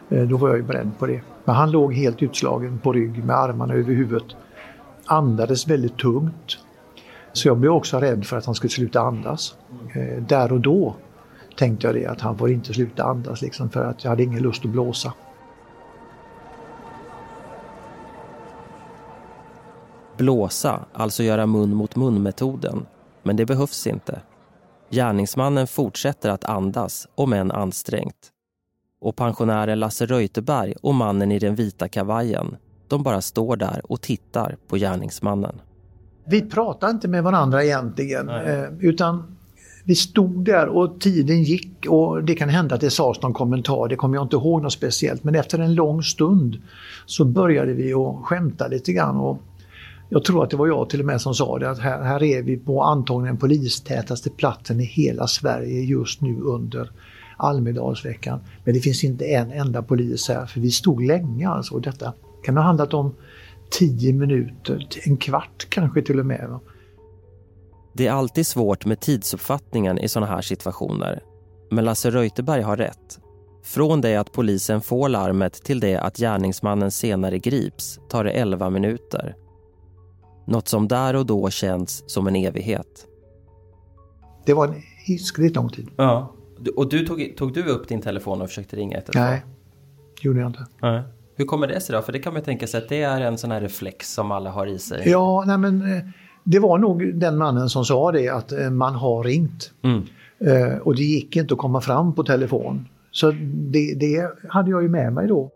Eh, 0.10 0.24
då 0.24 0.38
var 0.38 0.50
jag 0.50 0.58
ju 0.58 0.64
beredd 0.64 0.92
på 1.00 1.08
det. 1.08 1.22
Men 1.46 1.56
han 1.56 1.72
låg 1.72 1.94
helt 1.94 2.24
utslagen 2.24 2.80
på 2.80 2.94
rygg 2.94 3.24
med 3.24 3.36
armarna 3.36 3.74
över 3.74 3.94
huvudet. 3.94 4.28
Andades 5.06 5.68
väldigt 5.68 5.98
tungt. 5.98 6.58
Så 7.34 7.48
jag 7.48 7.58
blev 7.58 7.72
också 7.72 8.00
rädd 8.00 8.26
för 8.26 8.38
att 8.38 8.46
han 8.46 8.56
skulle 8.56 8.72
sluta 8.72 9.02
andas. 9.02 9.56
Eh, 9.96 10.24
där 10.24 10.52
och 10.52 10.60
då 10.60 10.96
tänkte 11.60 11.88
jag 11.88 11.96
det 11.96 12.06
att 12.06 12.22
han 12.22 12.38
får 12.38 12.52
inte 12.52 12.74
sluta 12.74 13.04
andas 13.04 13.42
liksom 13.42 13.70
för 13.70 13.84
att 13.84 14.04
jag 14.04 14.10
hade 14.10 14.24
ingen 14.24 14.44
lust 14.44 14.66
att 14.66 14.72
blåsa. 14.72 15.14
Blåsa, 20.18 20.86
alltså 20.94 21.24
göra 21.24 21.46
mun 21.46 21.76
mot 21.76 21.96
mun-metoden. 21.96 22.86
Men 23.24 23.36
det 23.36 23.46
behövs 23.46 23.88
inte. 23.88 24.22
Gärningsmannen 24.90 25.68
fortsätter 25.68 26.30
att 26.30 26.46
andas, 26.46 27.08
om 27.16 27.34
än 27.34 27.52
ansträngt. 27.52 28.30
Och 29.02 29.16
pensionären 29.16 29.80
Lasse 29.80 30.06
Reuterberg 30.06 30.74
och 30.82 30.96
mannen 30.96 31.32
i 31.32 31.40
den 31.40 31.56
vita 31.56 31.88
kavajen, 31.88 32.56
de 32.88 33.04
bara 33.04 33.22
står 33.22 33.56
där 33.56 33.82
och 33.84 34.02
tittar 34.02 34.58
på 34.68 34.78
gärningsmannen. 34.78 35.62
Vi 36.26 36.42
pratade 36.42 36.92
inte 36.92 37.08
med 37.08 37.24
varandra 37.24 37.64
egentligen, 37.64 38.30
eh, 38.30 38.64
utan 38.80 39.39
vi 39.84 39.96
stod 39.96 40.46
där 40.46 40.68
och 40.68 41.00
tiden 41.00 41.44
gick 41.44 41.86
och 41.90 42.24
det 42.24 42.36
kan 42.36 42.50
hända 42.50 42.76
att 42.76 42.82
det 42.82 42.90
sades 42.90 43.22
någon 43.22 43.34
kommentar, 43.34 43.88
det 43.88 43.96
kommer 43.96 44.16
jag 44.16 44.26
inte 44.26 44.36
ihåg 44.36 44.62
något 44.62 44.74
speciellt. 44.74 45.24
Men 45.24 45.36
efter 45.36 45.60
en 45.60 45.76
lång 45.76 46.04
stund 46.04 46.62
så 47.06 47.26
började 47.26 47.74
vi 47.74 47.94
att 47.94 48.16
skämta 48.24 48.68
lite 48.68 48.94
grann. 48.94 49.18
Och 49.18 49.42
jag 50.10 50.24
tror 50.24 50.44
att 50.44 50.50
det 50.50 50.58
var 50.58 50.68
jag 50.68 50.90
till 50.90 51.00
och 51.00 51.06
med 51.06 51.22
som 51.22 51.36
sa 51.36 51.60
det, 51.60 51.70
att 51.70 51.80
här, 51.80 52.04
här 52.04 52.24
är 52.24 52.44
vi 52.44 52.58
på 52.58 52.84
antagligen 52.84 53.38
polistätaste 53.38 54.30
platsen 54.30 54.80
i 54.80 54.84
hela 54.84 55.28
Sverige 55.28 55.82
just 55.82 56.22
nu 56.22 56.42
under 56.42 56.92
Almedalsveckan. 57.38 58.40
Men 58.64 58.74
det 58.74 58.80
finns 58.80 59.04
inte 59.04 59.26
en 59.26 59.52
enda 59.52 59.84
polis 59.84 60.30
här, 60.30 60.46
för 60.46 60.60
vi 60.60 60.72
stod 60.72 61.04
länge 61.04 61.50
alltså. 61.50 61.76
Och 61.76 61.82
detta 61.82 62.14
kan 62.44 62.58
ha 62.58 62.64
handlat 62.64 62.94
om 62.94 63.16
10 63.70 64.14
minuter, 64.14 64.88
en 65.06 65.18
kvart 65.18 65.68
kanske 65.70 66.02
till 66.02 66.20
och 66.20 66.26
med. 66.26 66.60
Det 67.94 68.08
är 68.08 68.12
alltid 68.12 68.48
svårt 68.48 68.86
med 68.86 69.00
tidsuppfattningen 69.00 70.00
i 70.00 70.10
sådana 70.10 70.32
här 70.32 70.42
situationer. 70.42 71.24
Men 71.72 71.86
Lasse 71.86 72.10
Reuterberg 72.12 72.62
har 72.62 72.78
rätt. 72.78 73.20
Från 73.64 74.02
det 74.02 74.16
att 74.16 74.32
polisen 74.32 74.82
får 74.82 75.10
larmet 75.10 75.54
till 75.54 75.80
det 75.80 75.98
att 75.98 76.18
gärningsmannen 76.18 76.92
senare 76.92 77.40
grips 77.40 78.00
tar 78.10 78.24
det 78.24 78.32
11 78.32 78.70
minuter. 78.70 79.36
Något 80.48 80.68
som 80.68 80.88
där 80.88 81.16
och 81.16 81.26
då 81.26 81.50
känns 81.50 82.04
som 82.12 82.28
en 82.28 82.36
evighet. 82.36 83.06
Det 84.46 84.54
var 84.54 84.68
en 84.68 84.82
hiskligt 85.06 85.56
lång 85.56 85.70
tid. 85.70 85.88
Ja. 85.96 86.36
Och 86.76 86.90
du 86.90 87.06
tog, 87.06 87.34
tog 87.38 87.54
du 87.54 87.64
upp 87.64 87.88
din 87.88 88.02
telefon 88.02 88.42
och 88.42 88.48
försökte 88.48 88.76
ringa 88.76 88.98
112? 88.98 89.26
Nej, 89.26 89.42
gjorde 90.22 90.40
jag 90.40 90.50
inte. 90.50 90.66
Nej. 90.82 91.02
Hur 91.36 91.46
kommer 91.46 91.68
det 91.68 91.82
sig 91.82 91.96
då? 91.96 92.02
För 92.02 92.12
det 92.12 92.20
kan 92.20 92.34
man 92.34 92.44
tänka 92.44 92.68
sig 92.68 92.78
att 92.78 92.90
det 92.90 93.02
är 93.02 93.22
en 93.22 93.38
sån 93.38 93.52
här 93.52 93.62
reflex 93.62 94.14
som 94.14 94.32
alla 94.32 94.50
har 94.50 94.68
i 94.68 94.80
sig. 94.80 95.10
Ja, 95.10 95.44
nej 95.48 95.58
men 95.58 95.82
eh, 95.82 96.04
det 96.52 96.60
var 96.60 96.78
nog 96.78 97.16
den 97.16 97.38
mannen 97.38 97.70
som 97.70 97.86
sa 97.86 98.12
det 98.12 98.30
att 98.30 98.52
eh, 98.52 98.70
man 98.70 98.96
har 98.96 99.24
ringt. 99.24 99.72
Mm. 99.84 100.04
Eh, 100.40 100.78
och 100.78 100.96
det 100.96 101.04
gick 101.04 101.36
inte 101.36 101.54
att 101.54 101.60
komma 101.60 101.82
fram 101.82 102.16
på 102.16 102.24
telefon. 102.24 102.88
Så 103.12 103.32
det, 103.72 103.94
det 104.00 104.32
hade 104.50 104.72
jag 104.72 104.84
ju 104.84 104.90
med 104.90 105.14
mig 105.14 105.28
då. 105.28 105.52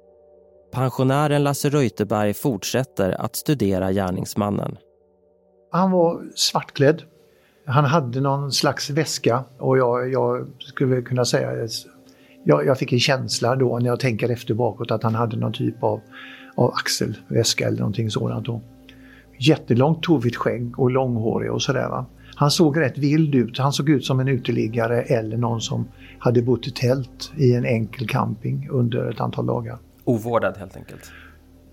Pensionären 0.71 1.43
Lasse 1.43 1.69
Reuterberg 1.69 2.33
fortsätter 2.33 3.21
att 3.21 3.35
studera 3.35 3.91
gärningsmannen. 3.91 4.77
Han 5.71 5.91
var 5.91 6.21
svartklädd. 6.35 7.01
Han 7.65 7.85
hade 7.85 8.21
någon 8.21 8.51
slags 8.51 8.89
väska 8.89 9.43
och 9.57 9.77
jag, 9.77 10.12
jag 10.12 10.47
skulle 10.59 11.01
kunna 11.01 11.25
säga 11.25 11.67
jag, 12.43 12.65
jag 12.65 12.77
fick 12.77 12.93
en 12.93 13.00
känsla 13.00 13.55
då 13.55 13.79
när 13.79 13.88
jag 13.88 14.00
tänker 14.00 14.29
efter 14.29 14.53
bakåt 14.53 14.91
att 14.91 15.03
han 15.03 15.15
hade 15.15 15.38
någon 15.38 15.53
typ 15.53 15.83
av, 15.83 16.01
av 16.55 16.73
axelväska 16.73 17.67
eller 17.67 17.79
någonting 17.79 18.09
sådant. 18.12 18.45
Då. 18.45 18.62
Jättelångt 19.38 20.04
tovigt 20.04 20.36
skägg 20.36 20.80
och 20.80 20.92
långhårig 20.92 21.52
och 21.52 21.62
sådär. 21.62 21.90
Va? 21.90 22.06
Han 22.36 22.52
såg 22.52 22.80
rätt 22.80 22.98
vild 22.98 23.36
ut. 23.36 23.58
Han 23.58 23.74
såg 23.74 23.90
ut 23.90 24.06
som 24.06 24.20
en 24.20 24.28
uteliggare 24.28 25.02
eller 25.02 25.38
någon 25.38 25.62
som 25.62 25.88
hade 26.20 26.42
bott 26.42 26.68
i 26.68 26.72
tält 26.72 27.32
i 27.38 27.54
en 27.54 27.66
enkel 27.66 28.08
camping 28.08 28.68
under 28.72 29.10
ett 29.10 29.22
antal 29.22 29.46
dagar. 29.46 29.78
Ovårdad 30.04 30.58
helt 30.58 30.78
enkelt? 30.78 31.12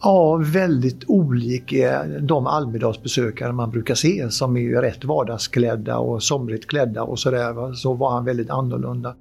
Ja, 0.03 0.37
väldigt 0.37 1.05
olik 1.07 1.75
de 2.21 2.47
Almedalsbesökare 2.47 3.53
man 3.53 3.71
brukar 3.71 3.95
se 3.95 4.31
som 4.31 4.57
är 4.57 4.83
rätt 4.83 5.05
vardagsklädda 5.05 5.99
och 5.99 6.23
somrigt 6.23 6.67
klädda 6.67 7.03
och 7.03 7.19
sådär. 7.19 7.73
Så 7.73 7.95
var 7.95 8.11
han 8.11 8.25
väldigt 8.25 8.51
annorlunda. 8.51 9.15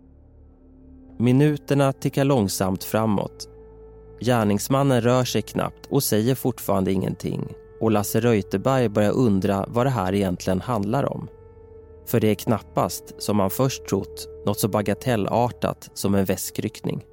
Minuterna 1.17 1.93
tickar 1.93 2.23
långsamt 2.23 2.83
framåt. 2.83 3.49
Gärningsmannen 4.21 5.01
rör 5.01 5.23
sig 5.23 5.41
knappt 5.41 5.85
och 5.89 6.03
säger 6.03 6.35
fortfarande 6.35 6.91
ingenting 6.91 7.41
och 7.81 7.91
Lasse 7.91 8.19
Reuterberg 8.19 8.89
börjar 8.89 9.11
undra 9.11 9.65
vad 9.67 9.85
det 9.85 9.89
här 9.89 10.13
egentligen 10.13 10.61
handlar 10.61 11.13
om. 11.13 11.27
För 12.05 12.19
det 12.19 12.27
är 12.27 12.35
knappast, 12.35 13.15
som 13.17 13.37
man 13.37 13.49
först 13.49 13.85
trott, 13.85 14.27
något 14.45 14.59
så 14.59 14.67
bagatellartat 14.67 15.89
som 15.93 16.15
en 16.15 16.25
väskryckning. 16.25 17.05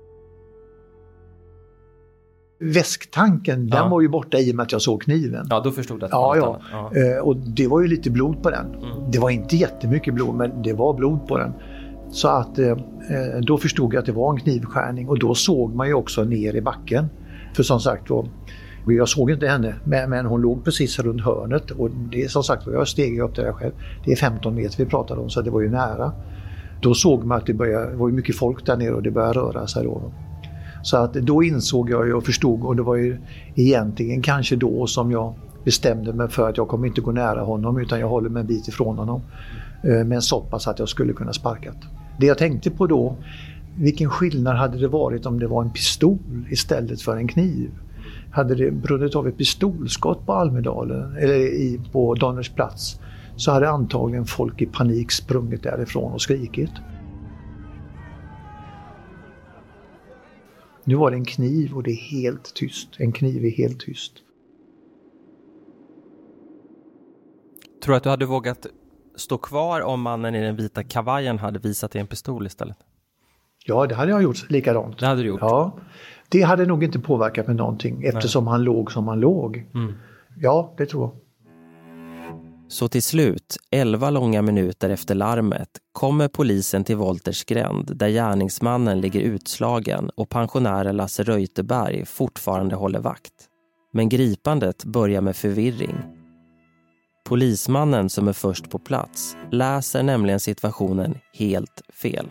Väsktanken, 2.60 3.68
Ja. 3.68 3.76
den 3.80 3.90
var 3.90 4.00
ju 4.00 4.08
borta 4.08 4.38
i 4.38 4.52
och 4.52 4.56
med 4.56 4.62
att 4.62 4.72
jag 4.72 4.82
såg 4.82 5.02
kniven. 5.02 5.46
Ja, 5.50 5.60
då 5.60 5.70
förstod 5.70 6.02
jag 6.02 6.10
Ja, 6.12 6.36
ja. 6.36 6.60
ja. 6.72 7.00
Eh, 7.00 7.18
och 7.18 7.36
det 7.36 7.66
var 7.68 7.80
ju 7.80 7.88
lite 7.88 8.10
blod 8.10 8.42
på 8.42 8.50
den. 8.50 8.66
Mm. 8.74 9.10
Det 9.10 9.18
var 9.18 9.30
inte 9.30 9.56
jättemycket 9.56 10.14
blod, 10.14 10.34
men 10.34 10.62
det 10.62 10.72
var 10.72 10.94
blod 10.94 11.26
på 11.28 11.38
den. 11.38 11.52
Så 12.10 12.28
att 12.28 12.58
eh, 12.58 12.68
eh, 12.70 12.76
då 13.46 13.58
förstod 13.58 13.94
jag 13.94 14.00
att 14.00 14.06
det 14.06 14.12
var 14.12 14.32
en 14.32 14.40
knivskärning 14.40 15.08
och 15.08 15.18
då 15.18 15.34
såg 15.34 15.74
man 15.74 15.86
ju 15.86 15.94
också 15.94 16.24
ner 16.24 16.56
i 16.56 16.60
backen. 16.60 17.06
För 17.54 17.62
som 17.62 17.80
sagt 17.80 18.08
då, 18.08 18.26
jag 18.94 19.08
såg 19.08 19.30
inte 19.30 19.46
henne, 19.48 19.74
men, 19.84 20.10
men 20.10 20.26
hon 20.26 20.40
låg 20.40 20.64
precis 20.64 20.98
runt 20.98 21.20
hörnet 21.20 21.70
och 21.70 21.90
det 21.90 22.22
är 22.22 22.28
som 22.28 22.42
sagt 22.42 22.66
jag 22.66 22.88
steg 22.88 23.20
upp 23.20 23.36
där 23.36 23.52
själv. 23.52 23.72
Det 24.04 24.12
är 24.12 24.16
15 24.16 24.54
meter 24.54 24.78
vi 24.78 24.86
pratade 24.86 25.20
om 25.20 25.30
så 25.30 25.42
det 25.42 25.50
var 25.50 25.60
ju 25.60 25.70
nära. 25.70 26.12
Då 26.80 26.94
såg 26.94 27.24
man 27.24 27.38
att 27.38 27.46
det, 27.46 27.54
började, 27.54 27.90
det 27.90 27.96
var 27.96 28.08
mycket 28.08 28.36
folk 28.36 28.66
där 28.66 28.76
nere 28.76 28.94
och 28.94 29.02
det 29.02 29.10
började 29.10 29.38
röra 29.38 29.66
sig 29.66 29.84
då. 29.84 30.12
Så 30.82 30.96
att 30.96 31.14
då 31.14 31.42
insåg 31.42 31.90
jag 31.90 32.16
och 32.16 32.24
förstod 32.24 32.62
och 32.62 32.76
det 32.76 32.82
var 32.82 32.96
ju 32.96 33.18
egentligen 33.54 34.22
kanske 34.22 34.56
då 34.56 34.86
som 34.86 35.10
jag 35.10 35.34
bestämde 35.64 36.12
mig 36.12 36.28
för 36.28 36.48
att 36.48 36.56
jag 36.56 36.68
kommer 36.68 36.86
inte 36.86 37.00
gå 37.00 37.12
nära 37.12 37.40
honom 37.40 37.78
utan 37.78 38.00
jag 38.00 38.08
håller 38.08 38.28
mig 38.28 38.40
en 38.40 38.46
bit 38.46 38.68
ifrån 38.68 38.98
honom. 38.98 39.20
Eh, 39.82 40.04
men 40.04 40.22
så 40.22 40.40
pass 40.40 40.68
att 40.68 40.78
jag 40.78 40.88
skulle 40.88 41.12
kunna 41.12 41.32
sparkat. 41.32 41.76
Det 42.20 42.26
jag 42.26 42.38
tänkte 42.38 42.70
på 42.70 42.86
då, 42.86 43.16
vilken 43.78 44.10
skillnad 44.10 44.56
hade 44.56 44.78
det 44.78 44.88
varit 44.88 45.26
om 45.26 45.38
det 45.38 45.46
var 45.46 45.62
en 45.62 45.70
pistol 45.70 46.18
istället 46.50 47.02
för 47.02 47.16
en 47.16 47.28
kniv? 47.28 47.70
Hade 48.30 48.54
det 48.54 48.70
brunnit 48.70 49.14
av 49.14 49.28
ett 49.28 49.38
pistolskott 49.38 50.26
på 50.26 50.32
Almedalen, 50.32 51.16
eller 51.16 51.34
i, 51.34 51.80
på 51.92 52.14
Donners 52.14 52.50
plats, 52.50 53.00
så 53.36 53.50
hade 53.52 53.68
antagligen 53.68 54.24
folk 54.24 54.62
i 54.62 54.66
panik 54.66 55.12
sprungit 55.12 55.62
därifrån 55.62 56.12
och 56.12 56.22
skrikit. 56.22 56.70
Nu 60.84 60.94
var 60.94 61.10
det 61.10 61.16
en 61.16 61.24
kniv 61.24 61.74
och 61.74 61.82
det 61.82 61.90
är 61.90 62.20
helt 62.20 62.54
tyst. 62.54 62.88
En 62.98 63.12
kniv 63.12 63.44
är 63.44 63.50
helt 63.50 63.80
tyst. 63.80 64.12
Tror 67.84 67.92
du 67.92 67.96
att 67.96 68.02
du 68.02 68.08
hade 68.08 68.26
vågat 68.26 68.66
stå 69.16 69.38
kvar 69.38 69.80
om 69.80 70.02
mannen 70.02 70.34
i 70.34 70.42
den 70.42 70.56
vita 70.56 70.84
kavajen 70.84 71.38
hade 71.38 71.58
visat 71.58 71.90
dig 71.90 72.00
en 72.00 72.06
pistol 72.06 72.46
istället? 72.46 72.76
Ja, 73.66 73.86
det 73.86 73.94
hade 73.94 74.10
jag 74.10 74.22
gjort 74.22 74.50
likadant. 74.50 74.98
Det 74.98 75.06
hade 75.06 75.22
du 75.22 75.28
gjort? 75.28 75.40
Ja. 75.40 75.78
Det 76.28 76.42
hade 76.42 76.66
nog 76.66 76.84
inte 76.84 76.98
påverkat 76.98 77.46
mig 77.46 77.56
någonting 77.56 78.04
eftersom 78.04 78.44
Nej. 78.44 78.52
han 78.52 78.64
låg 78.64 78.92
som 78.92 79.08
han 79.08 79.20
låg. 79.20 79.66
Mm. 79.74 79.94
Ja, 80.36 80.74
det 80.78 80.86
tror 80.86 81.02
jag. 81.02 81.12
Så 82.68 82.88
till 82.88 83.02
slut, 83.02 83.56
elva 83.70 84.10
långa 84.10 84.42
minuter 84.42 84.90
efter 84.90 85.14
larmet, 85.14 85.68
kommer 85.92 86.28
polisen 86.28 86.84
till 86.84 86.96
Wolters 86.96 87.44
gränd 87.44 87.96
där 87.96 88.08
gärningsmannen 88.08 89.00
ligger 89.00 89.20
utslagen 89.20 90.10
och 90.16 90.28
pensionären 90.28 90.96
Lasse 90.96 91.22
Reuterberg 91.22 92.04
fortfarande 92.06 92.76
håller 92.76 93.00
vakt. 93.00 93.32
Men 93.92 94.08
gripandet 94.08 94.84
börjar 94.84 95.20
med 95.20 95.36
förvirring. 95.36 95.96
Polismannen 97.28 98.10
som 98.10 98.28
är 98.28 98.32
först 98.32 98.70
på 98.70 98.78
plats 98.78 99.36
läser 99.50 100.02
nämligen 100.02 100.40
situationen 100.40 101.18
helt 101.32 101.82
fel. 102.02 102.30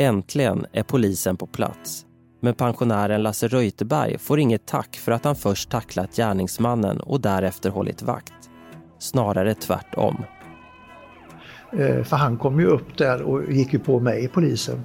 Äntligen 0.00 0.66
är 0.72 0.82
polisen 0.82 1.36
på 1.36 1.46
plats. 1.46 2.06
Men 2.40 2.54
pensionären 2.54 3.22
Lasse 3.22 3.48
Reuterberg 3.48 4.18
får 4.18 4.40
inget 4.40 4.66
tack 4.66 4.96
för 4.96 5.12
att 5.12 5.24
han 5.24 5.36
först 5.36 5.70
tacklat 5.70 6.16
gärningsmannen 6.16 7.00
och 7.00 7.20
därefter 7.20 7.70
hållit 7.70 8.02
vakt. 8.02 8.50
Snarare 8.98 9.54
tvärtom. 9.54 10.24
Eh, 11.72 12.02
för 12.02 12.16
han 12.16 12.38
kom 12.38 12.60
ju 12.60 12.66
upp 12.66 12.98
där 12.98 13.22
och 13.22 13.52
gick 13.52 13.72
ju 13.72 13.78
på 13.78 14.00
mig, 14.00 14.28
polisen. 14.28 14.84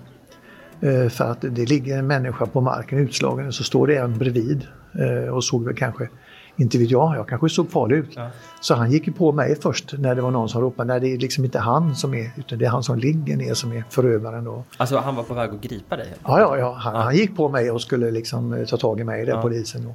Eh, 0.81 1.09
för 1.09 1.31
att 1.31 1.41
det 1.41 1.69
ligger 1.69 1.97
en 1.97 2.07
människa 2.07 2.45
på 2.45 2.61
marken 2.61 2.99
utslagen 2.99 3.47
och 3.47 3.53
så 3.53 3.63
står 3.63 3.87
det 3.87 3.95
en 3.95 4.17
bredvid 4.17 4.67
eh, 4.99 5.33
och 5.33 5.43
såg 5.43 5.65
väl 5.65 5.75
kanske 5.75 6.09
inte 6.57 6.77
vet 6.77 6.91
jag, 6.91 7.15
jag 7.15 7.27
kanske 7.27 7.49
såg 7.49 7.71
farlig 7.71 7.95
ut. 7.95 8.09
Ja. 8.15 8.29
Så 8.61 8.75
han 8.75 8.91
gick 8.91 9.07
ju 9.07 9.13
på 9.13 9.31
mig 9.31 9.55
först 9.61 9.93
när 9.97 10.15
det 10.15 10.21
var 10.21 10.31
någon 10.31 10.49
som 10.49 10.61
ropade, 10.61 10.87
nej 10.87 10.99
det 10.99 11.13
är 11.13 11.17
liksom 11.17 11.45
inte 11.45 11.59
han 11.59 11.95
som 11.95 12.13
är, 12.13 12.31
utan 12.37 12.59
det 12.59 12.65
är 12.65 12.69
han 12.69 12.83
som 12.83 12.99
ligger 12.99 13.37
ner 13.37 13.53
som 13.53 13.71
är 13.71 13.83
förövaren 13.89 14.43
då. 14.43 14.63
Alltså 14.77 14.97
han 14.97 15.15
var 15.15 15.23
på 15.23 15.33
väg 15.33 15.49
att 15.49 15.61
gripa 15.61 15.97
dig? 15.97 16.13
Ja, 16.23 16.39
ja, 16.39 16.57
ja. 16.57 16.73
Han, 16.73 16.95
ja. 16.95 17.01
han 17.01 17.15
gick 17.15 17.35
på 17.35 17.49
mig 17.49 17.71
och 17.71 17.81
skulle 17.81 18.11
liksom 18.11 18.53
eh, 18.53 18.65
ta 18.65 18.77
tag 18.77 18.99
i 18.99 19.03
mig, 19.03 19.25
den 19.25 19.35
ja. 19.35 19.41
polisen 19.41 19.83
då. 19.83 19.93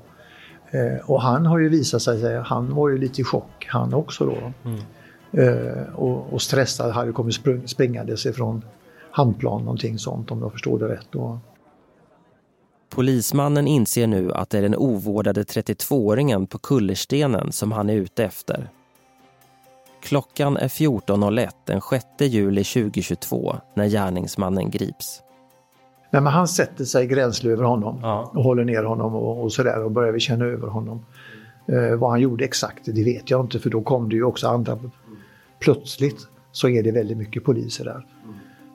Eh, 0.78 1.10
och 1.10 1.22
han 1.22 1.46
har 1.46 1.58
ju 1.58 1.68
visat 1.68 2.02
sig, 2.02 2.42
han 2.44 2.74
var 2.74 2.88
ju 2.88 2.98
lite 2.98 3.20
i 3.20 3.24
chock 3.24 3.66
han 3.68 3.94
också 3.94 4.24
då. 4.24 4.52
Mm. 4.70 4.80
Eh, 5.32 5.94
och, 5.94 6.32
och 6.32 6.42
stressad, 6.42 6.92
hade 6.92 7.12
kommit 7.12 7.34
spring, 7.34 7.68
springandes 7.68 8.26
ifrån 8.26 8.62
handplan 9.10 9.60
någonting 9.60 9.98
sånt 9.98 10.30
om 10.30 10.42
jag 10.42 10.52
förstår 10.52 10.78
det 10.78 10.88
rätt. 10.88 11.14
Och, 11.14 11.38
Polismannen 12.90 13.66
inser 13.66 14.06
nu 14.06 14.32
att 14.32 14.50
det 14.50 14.58
är 14.58 14.62
den 14.62 14.76
ovårdade 14.76 15.42
32-åringen 15.42 16.46
på 16.46 16.58
kullerstenen 16.58 17.52
som 17.52 17.72
han 17.72 17.90
är 17.90 17.94
ute 17.94 18.24
efter. 18.24 18.68
Klockan 20.02 20.56
är 20.56 20.68
14.01 20.68 21.48
den 21.64 21.80
6 21.90 22.04
juli 22.18 22.64
2022 22.64 23.56
när 23.74 23.86
gärningsmannen 23.86 24.70
grips. 24.70 25.22
Nej, 26.10 26.22
men 26.22 26.32
han 26.32 26.48
sätter 26.48 26.84
sig 26.84 27.06
gränsle 27.06 27.50
över 27.50 27.64
honom 27.64 27.98
ja. 28.02 28.30
och 28.34 28.44
håller 28.44 28.64
ner 28.64 28.82
honom 28.82 29.14
och, 29.14 29.42
och 29.42 29.52
sådär 29.52 29.84
och 29.84 29.90
börjar 29.90 30.12
vi 30.12 30.20
känna 30.20 30.44
över 30.44 30.68
honom. 30.68 31.06
Eh, 31.66 31.96
vad 31.96 32.10
han 32.10 32.20
gjorde 32.20 32.44
exakt, 32.44 32.84
det 32.84 33.04
vet 33.04 33.30
jag 33.30 33.40
inte 33.40 33.58
för 33.58 33.70
då 33.70 33.82
kom 33.82 34.08
det 34.08 34.14
ju 34.14 34.24
också 34.24 34.48
andra. 34.48 34.78
Plötsligt 35.58 36.26
så 36.52 36.68
är 36.68 36.82
det 36.82 36.92
väldigt 36.92 37.18
mycket 37.18 37.44
poliser 37.44 37.84
där 37.84 38.06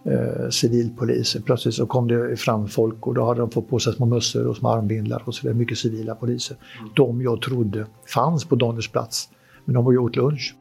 eh, 0.05 0.49
civilpoliser. 0.49 1.39
Plötsligt 1.39 1.75
så 1.75 1.85
kom 1.85 2.07
det 2.07 2.37
fram 2.37 2.67
folk 2.67 3.07
och 3.07 3.13
då 3.13 3.25
hade 3.25 3.39
de 3.39 3.51
fått 3.51 3.69
på 3.69 3.79
sig 3.79 3.93
små 3.93 4.05
mössor 4.05 4.47
och 4.47 4.57
små 4.57 4.69
armbindlar 4.69 5.23
och 5.25 5.35
så 5.35 5.47
där, 5.47 5.53
mycket 5.53 5.77
civila 5.77 6.15
poliser. 6.15 6.57
De 6.95 7.21
jag 7.21 7.41
trodde 7.41 7.85
fanns 8.13 8.45
på 8.45 8.55
Donners 8.55 8.89
plats, 8.89 9.29
men 9.65 9.75
de 9.75 9.85
var 9.85 9.91
ju 9.91 9.97
åt 9.97 10.15
lunch. 10.15 10.55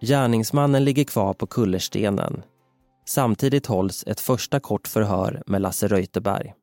Gärningsmannen 0.00 0.84
ligger 0.84 1.04
kvar 1.04 1.34
på 1.34 1.46
kullerstenen. 1.46 2.42
Samtidigt 3.06 3.66
hålls 3.66 4.04
ett 4.06 4.20
första 4.20 4.60
kort 4.60 4.88
förhör 4.88 5.42
med 5.46 5.62
Lasse 5.62 5.88
Reuterberg. 5.88 6.54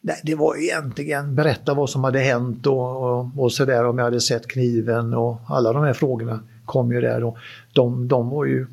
Nej, 0.00 0.20
det 0.24 0.34
var 0.34 0.56
egentligen 0.56 1.34
berätta 1.34 1.74
vad 1.74 1.90
som 1.90 2.04
hade 2.04 2.18
hänt 2.18 2.66
och, 2.66 3.02
och, 3.02 3.26
och 3.36 3.52
sådär 3.52 3.84
om 3.84 3.98
jag 3.98 4.04
hade 4.04 4.20
sett 4.20 4.48
kniven 4.48 5.14
och 5.14 5.40
alla 5.48 5.72
de 5.72 5.84
här 5.84 5.92
frågorna 5.92 6.40
kom 6.64 6.92
ju 6.92 7.00
där. 7.00 7.24
Och 7.24 7.38
de, 7.72 8.08
de 8.08 8.30
var 8.30 8.44
ju 8.44 8.66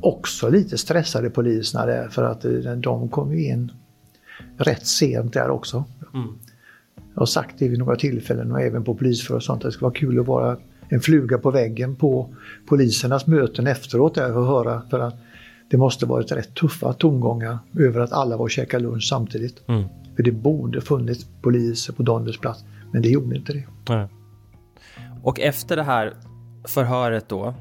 också 0.00 0.50
lite 0.50 0.78
stressade 0.78 1.30
poliserna 1.30 1.86
där 1.86 2.08
för 2.08 2.22
att 2.22 2.44
eh, 2.44 2.52
de 2.76 3.08
kom 3.08 3.32
ju 3.32 3.46
in 3.46 3.72
rätt 4.56 4.86
sent 4.86 5.32
där 5.32 5.50
också. 5.50 5.84
Mm. 6.14 6.28
Jag 7.14 7.20
har 7.20 7.26
sagt 7.26 7.54
det 7.58 7.68
vid 7.68 7.78
några 7.78 7.96
tillfällen 7.96 8.52
och 8.52 8.60
även 8.60 8.84
på 8.84 8.94
polisförhör 8.94 9.36
och 9.36 9.42
sånt. 9.42 9.62
Det 9.62 9.72
skulle 9.72 9.86
vara 9.86 9.94
kul 9.94 10.20
att 10.20 10.26
vara 10.26 10.56
en 10.88 11.00
fluga 11.00 11.38
på 11.38 11.50
väggen 11.50 11.96
på 11.96 12.34
polisernas 12.66 13.26
möten 13.26 13.66
efteråt 13.66 14.14
där 14.14 14.28
att 14.28 14.46
höra. 14.46 14.82
För 14.90 15.00
att 15.00 15.14
det 15.70 15.76
måste 15.76 16.06
varit 16.06 16.32
rätt 16.32 16.54
tuffa 16.54 16.92
tongångar 16.92 17.58
över 17.78 18.00
att 18.00 18.12
alla 18.12 18.36
var 18.36 18.44
och 18.44 18.50
käkade 18.50 18.82
lunch 18.82 19.08
samtidigt. 19.08 19.68
Mm. 19.68 19.84
För 20.16 20.22
det 20.22 20.32
borde 20.32 20.80
funnits 20.80 21.26
poliser 21.42 21.92
på 21.92 22.02
Donners 22.02 22.38
plats, 22.38 22.64
men 22.92 23.02
det 23.02 23.08
gjorde 23.08 23.36
inte 23.36 23.52
det. 23.52 23.64
Nej. 23.88 24.08
Och 25.22 25.40
efter 25.40 25.76
det 25.76 25.82
här 25.82 26.14
förhöret 26.64 27.28
då, 27.28 27.54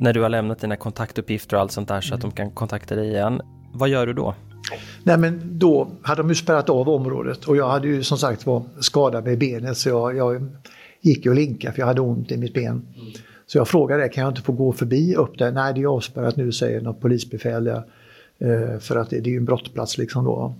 när 0.00 0.12
du 0.12 0.22
har 0.22 0.28
lämnat 0.28 0.58
dina 0.58 0.76
kontaktuppgifter 0.76 1.56
och 1.56 1.62
allt 1.62 1.72
sånt 1.72 1.88
där 1.88 2.00
så 2.00 2.14
att 2.14 2.20
de 2.20 2.30
kan 2.30 2.50
kontakta 2.50 2.94
dig 2.94 3.08
igen. 3.08 3.40
Vad 3.72 3.88
gör 3.88 4.06
du 4.06 4.12
då? 4.12 4.34
Nej 5.02 5.18
men 5.18 5.40
då 5.58 5.90
hade 6.02 6.22
de 6.22 6.28
ju 6.28 6.34
spärrat 6.34 6.70
av 6.70 6.88
området 6.88 7.44
och 7.44 7.56
jag 7.56 7.68
hade 7.68 7.88
ju 7.88 8.02
som 8.02 8.18
sagt 8.18 8.46
var 8.46 8.62
skadad 8.80 9.24
med 9.24 9.38
benet 9.38 9.76
så 9.76 9.88
jag, 9.88 10.16
jag 10.16 10.48
gick 11.00 11.24
ju 11.24 11.30
och 11.30 11.36
linkade 11.36 11.72
för 11.72 11.80
jag 11.80 11.86
hade 11.86 12.00
ont 12.00 12.32
i 12.32 12.36
mitt 12.36 12.54
ben. 12.54 12.66
Mm. 12.66 12.86
Så 13.46 13.58
jag 13.58 13.68
frågade, 13.68 14.08
kan 14.08 14.22
jag 14.22 14.30
inte 14.30 14.42
få 14.42 14.52
gå 14.52 14.72
förbi 14.72 15.14
upp 15.14 15.38
där? 15.38 15.52
Nej 15.52 15.74
det 15.74 15.82
är 15.82 15.86
avspärrat 15.86 16.36
nu 16.36 16.52
säger 16.52 16.80
något 16.80 17.00
polisbefäl 17.00 17.64
där. 17.64 17.82
Eh, 18.38 18.78
för 18.78 18.96
att 18.96 19.10
det, 19.10 19.20
det 19.20 19.30
är 19.30 19.32
ju 19.32 19.38
en 19.38 19.44
brottsplats 19.44 19.98
liksom 19.98 20.24
då. 20.24 20.54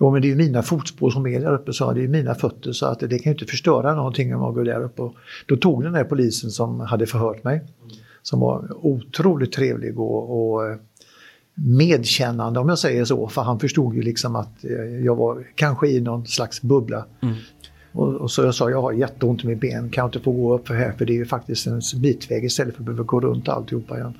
Jo 0.00 0.10
men 0.10 0.22
det 0.22 0.28
är 0.28 0.30
ju 0.30 0.36
mina 0.36 0.62
fotspår 0.62 1.10
som 1.10 1.26
är 1.26 1.40
där 1.40 1.54
uppe, 1.54 1.72
så 1.72 1.92
det 1.92 2.04
är 2.04 2.08
mina 2.08 2.34
fötter 2.34 2.72
så 2.72 2.86
att 2.86 3.00
det 3.00 3.18
kan 3.18 3.32
ju 3.32 3.38
inte 3.38 3.50
förstöra 3.50 3.94
någonting 3.94 4.34
om 4.34 4.42
jag 4.42 4.54
går 4.54 4.64
där 4.64 4.84
uppe. 4.84 5.02
Och 5.02 5.14
då 5.46 5.56
tog 5.56 5.82
den 5.82 5.92
där 5.92 6.04
polisen 6.04 6.50
som 6.50 6.80
hade 6.80 7.06
förhört 7.06 7.44
mig 7.44 7.60
som 8.22 8.40
var 8.40 8.86
otroligt 8.86 9.52
trevlig 9.52 10.00
och, 10.00 10.52
och 10.52 10.66
eh, 10.66 10.76
medkännande 11.54 12.60
om 12.60 12.68
jag 12.68 12.78
säger 12.78 13.04
så. 13.04 13.28
För 13.28 13.42
han 13.42 13.60
förstod 13.60 13.94
ju 13.94 14.02
liksom 14.02 14.36
att 14.36 14.64
eh, 14.64 15.04
jag 15.04 15.16
var 15.16 15.46
kanske 15.54 15.88
i 15.88 16.00
någon 16.00 16.26
slags 16.26 16.62
bubbla. 16.62 17.04
Mm. 17.22 17.34
Och, 17.92 18.14
och, 18.14 18.30
så 18.30 18.42
jag 18.42 18.54
sa, 18.54 18.70
jag 18.70 18.82
har 18.82 18.92
jätteont 18.92 19.44
i 19.44 19.46
mitt 19.46 19.60
ben, 19.60 19.90
kan 19.90 20.02
jag 20.02 20.08
inte 20.08 20.20
få 20.20 20.32
gå 20.32 20.54
upp 20.54 20.66
för 20.66 20.74
här? 20.74 20.92
För 20.92 21.04
det 21.04 21.12
är 21.12 21.16
ju 21.16 21.26
faktiskt 21.26 21.66
en 21.66 21.80
bitväg 21.96 22.44
istället 22.44 22.74
för 22.74 22.82
att 22.82 22.86
behöva 22.86 23.04
gå 23.04 23.20
runt 23.20 23.48
alltihopa 23.48 23.98
igen. 23.98 24.14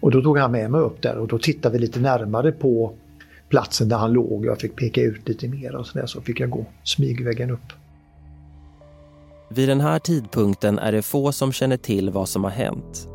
Och 0.00 0.10
då 0.10 0.22
tog 0.22 0.38
han 0.38 0.52
med 0.52 0.70
mig 0.70 0.80
upp 0.80 1.02
där 1.02 1.16
och 1.16 1.28
då 1.28 1.38
tittade 1.38 1.72
vi 1.72 1.78
lite 1.78 2.00
närmare 2.00 2.52
på 2.52 2.92
platsen 3.48 3.88
där 3.88 3.96
han 3.96 4.12
låg. 4.12 4.46
Jag 4.46 4.60
fick 4.60 4.76
peka 4.76 5.00
ut 5.00 5.28
lite 5.28 5.48
mer 5.48 5.76
och 5.76 5.86
sådär 5.86 6.06
så 6.06 6.20
fick 6.20 6.40
jag 6.40 6.50
gå 6.50 6.66
smygvägen 6.84 7.50
upp. 7.50 7.72
Vid 9.48 9.68
den 9.68 9.80
här 9.80 9.98
tidpunkten 9.98 10.78
är 10.78 10.92
det 10.92 11.02
få 11.02 11.32
som 11.32 11.52
känner 11.52 11.76
till 11.76 12.10
vad 12.10 12.28
som 12.28 12.44
har 12.44 12.50
hänt 12.50 13.08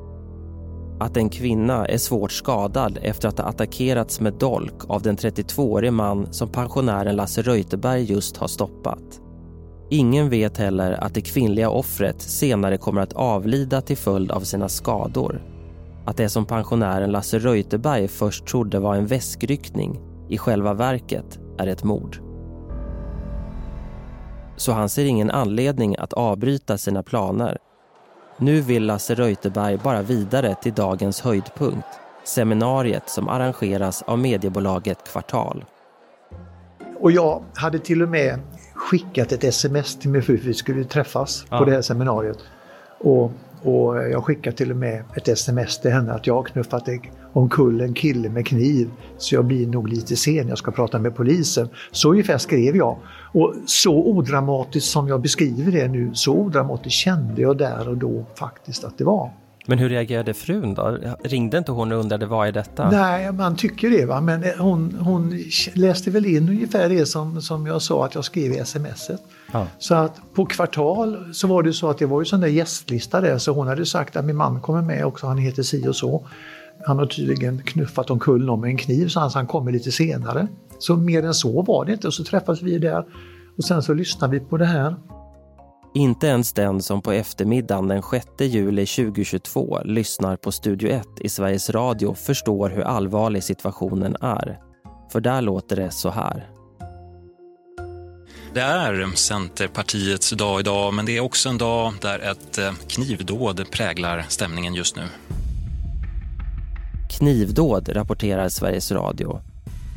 att 1.02 1.18
en 1.18 1.30
kvinna 1.30 1.86
är 1.86 1.98
svårt 1.98 2.32
skadad 2.32 3.00
efter 3.02 3.28
att 3.28 3.40
ha 3.40 3.46
attackerats 3.46 4.20
med 4.20 4.34
dolk 4.34 4.90
av 4.90 5.02
den 5.02 5.18
32-årige 5.18 5.92
man 5.92 6.34
som 6.34 6.50
pensionären 6.50 7.16
Lasse 7.16 7.42
Reuterberg 7.42 8.04
just 8.04 8.38
har 8.38 8.48
stoppat. 8.48 9.22
Ingen 9.90 10.30
vet 10.30 10.58
heller 10.58 10.92
att 10.92 11.14
det 11.14 11.22
kvinnliga 11.22 11.70
offret 11.70 12.22
senare 12.22 12.78
kommer 12.78 13.02
att 13.02 13.14
avlida 13.14 13.82
till 13.82 13.98
följd 13.98 14.32
av 14.32 14.42
sina 14.42 14.70
skador. 14.70 15.42
att 16.06 16.18
det 16.18 16.30
som 16.30 16.46
pensionären 16.46 17.12
Lasse 17.12 17.40
Reuterberg 17.40 18.08
först 18.08 18.46
trodde 18.46 18.80
var 18.80 18.96
en 18.96 19.08
väskryckning 19.08 20.00
i 20.30 20.38
själva 20.38 20.74
verket 20.74 21.40
är 21.58 21.68
ett 21.68 21.84
mord. 21.84 22.18
Så 24.58 24.72
han 24.72 24.90
ser 24.90 25.06
ingen 25.06 25.32
anledning 25.32 25.96
att 26.00 26.14
avbryta 26.14 26.78
sina 26.78 27.04
planer. 27.04 27.58
Nu 28.42 28.62
vill 28.62 28.86
Lasse 28.86 29.16
Reuterberg 29.16 29.78
bara 29.78 30.02
vidare 30.02 30.56
till 30.56 30.74
dagens 30.74 31.22
höjdpunkt, 31.22 31.88
seminariet 32.24 33.10
som 33.10 33.30
arrangeras 33.30 34.02
av 34.02 34.20
mediebolaget 34.20 35.12
Kvartal. 35.12 35.66
Och 37.00 37.12
jag 37.12 37.44
hade 37.56 37.80
till 37.80 38.02
och 38.02 38.10
med 38.10 38.40
skickat 38.74 39.32
ett 39.32 39.44
sms 39.44 40.00
till 40.00 40.10
min 40.10 40.22
fru 40.22 40.38
vi 40.38 40.54
skulle 40.54 40.84
träffas 40.84 41.46
ja. 41.50 41.58
på 41.58 41.66
det 41.66 41.72
här 41.72 41.82
seminariet. 41.82 42.38
Och, 43.00 43.32
och 43.62 43.98
jag 43.98 44.24
skickade 44.24 44.58
till 44.58 44.72
och 44.72 44.78
med 44.78 45.04
ett 45.16 45.28
sms 45.28 45.80
till 45.80 45.92
henne 45.92 46.14
att 46.14 46.28
jag 46.28 46.36
har 46.36 46.44
knuffat 46.44 46.88
omkull 47.34 47.82
en 47.82 47.94
kille 47.94 48.30
med 48.30 48.48
kniv 48.48 48.90
så 49.18 49.36
jag 49.36 49.46
blir 49.46 49.68
nog 49.68 49.90
lite 49.90 50.16
sen, 50.16 50.48
jag 50.48 50.58
ska 50.58 50.72
prata 50.72 51.00
med 51.00 51.16
polisen. 51.16 51.70
Så 51.92 52.12
ungefär 52.12 52.38
skrev 52.38 52.76
jag. 52.76 52.98
Och 53.34 53.54
så 53.66 53.94
odramatiskt 53.94 54.90
som 54.90 55.08
jag 55.08 55.22
beskriver 55.22 55.72
det 55.72 55.88
nu, 55.88 56.12
så 56.14 56.34
odramatiskt 56.34 57.00
kände 57.00 57.42
jag 57.42 57.58
där 57.58 57.90
och 57.90 57.98
då 57.98 58.26
faktiskt 58.36 58.84
att 58.84 58.98
det 58.98 59.04
var. 59.04 59.32
Men 59.66 59.80
hur 59.80 59.90
reagerade 59.90 60.34
frun 60.34 60.74
då? 60.74 60.98
Ringde 61.24 61.58
inte 61.58 61.72
hon 61.72 61.92
och 61.92 62.00
undrade 62.00 62.26
vad 62.26 62.48
är 62.48 62.52
detta? 62.52 62.90
Nej, 62.90 63.32
man 63.32 63.56
tycker 63.56 63.90
det 63.90 64.06
va, 64.06 64.22
men 64.22 64.44
hon, 64.58 64.98
hon 65.00 65.44
läste 65.74 66.12
väl 66.12 66.26
in 66.26 66.50
ungefär 66.50 66.90
det 66.90 67.06
som, 67.06 67.42
som 67.42 67.68
jag 67.68 67.82
sa 67.82 68.06
att 68.06 68.16
jag 68.16 68.26
skrev 68.26 68.52
i 68.52 68.66
smset. 68.66 69.22
Ja. 69.54 69.68
Så 69.78 69.96
att 69.96 70.22
på 70.34 70.46
kvartal 70.46 71.34
så 71.34 71.48
var 71.48 71.64
det 71.64 71.74
så 71.74 71.90
att 71.90 71.98
det 71.98 72.06
var 72.06 72.22
ju 72.22 72.26
sån 72.26 72.40
där 72.42 72.48
gästlista 72.48 73.22
där 73.22 73.38
så 73.38 73.52
hon 73.52 73.68
hade 73.68 73.86
sagt 73.86 74.16
att 74.16 74.26
min 74.26 74.36
man 74.36 74.62
kommer 74.62 74.82
med 74.82 75.06
också, 75.06 75.28
han 75.28 75.38
heter 75.38 75.64
si 75.64 75.88
och 75.88 75.96
så. 75.96 76.26
Han 76.86 77.00
har 77.00 77.06
tydligen 77.06 77.62
knuffat 77.66 78.10
omkull 78.10 78.46
någon 78.46 78.62
med 78.62 78.70
en 78.70 78.78
kniv 78.78 79.08
så 79.08 79.20
han, 79.20 79.32
så 79.32 79.40
han 79.40 79.48
kommer 79.48 79.72
lite 79.72 79.92
senare. 79.92 80.48
Så 80.80 80.96
mer 80.96 81.26
än 81.26 81.34
så 81.34 81.62
var 81.62 81.86
det 81.86 81.94
inte 81.94 82.08
och 82.08 82.14
så 82.14 82.24
träffades 82.24 82.62
vi 82.62 82.78
där 82.78 83.06
och 83.58 83.64
sen 83.64 83.84
så 83.84 83.94
lyssnade 83.94 84.40
vi 84.40 84.46
på 84.46 84.58
det 84.58 84.66
här. 84.66 84.96
Inte 85.94 86.28
ens 86.28 86.54
den 86.54 86.82
som 86.82 87.02
på 87.02 87.12
eftermiddagen 87.12 87.88
den 87.88 88.02
6 88.12 88.26
juli 88.40 88.86
2022 88.86 89.80
lyssnar 89.86 90.36
på 90.36 90.52
Studio 90.52 90.90
1 90.90 91.08
i 91.20 91.30
Sveriges 91.30 91.70
Radio 91.70 92.14
förstår 92.14 92.70
hur 92.70 92.82
allvarlig 92.82 93.44
situationen 93.44 94.16
är. 94.22 94.60
För 95.12 95.22
där 95.22 95.42
låter 95.42 95.76
det 95.76 95.92
så 95.92 96.10
här. 96.10 96.50
Det 98.54 98.62
är 98.62 99.16
Centerpartiets 99.16 100.32
dag 100.32 100.60
idag, 100.60 100.94
men 100.94 101.06
det 101.06 101.18
är 101.18 101.22
också 101.22 101.50
en 101.50 101.58
dag 101.58 101.94
där 102.02 102.20
ett 102.20 102.58
eh, 102.58 102.72
knivdåd 102.88 103.72
präglar 103.72 104.26
stämningen 104.30 104.74
just 104.74 104.96
nu. 104.96 105.04
Knivdåd 107.22 107.90
rapporterar 107.90 108.50
Sveriges 108.50 108.92
Radio. 108.92 109.40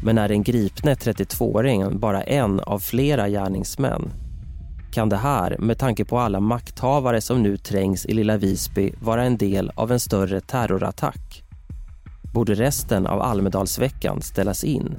Men 0.04 0.18
är 0.18 0.28
den 0.28 0.42
gripne 0.42 0.94
32-åringen 0.94 1.98
bara 1.98 2.22
en 2.22 2.60
av 2.60 2.78
flera 2.78 3.28
gärningsmän 3.28 4.12
kan 4.92 5.08
det 5.08 5.16
här, 5.16 5.56
med 5.58 5.78
tanke 5.78 6.04
på 6.04 6.18
alla 6.18 6.40
makthavare 6.40 7.20
som 7.20 7.42
nu 7.42 7.56
trängs 7.56 8.06
i 8.06 8.14
lilla 8.14 8.36
Visby, 8.36 8.92
vara 9.00 9.24
en 9.24 9.36
del 9.36 9.70
av 9.74 9.92
en 9.92 10.00
större 10.00 10.40
terrorattack? 10.40 11.44
Borde 12.34 12.54
resten 12.54 13.06
av 13.06 13.22
Almedalsveckan 13.22 14.22
ställas 14.22 14.64
in? 14.64 14.98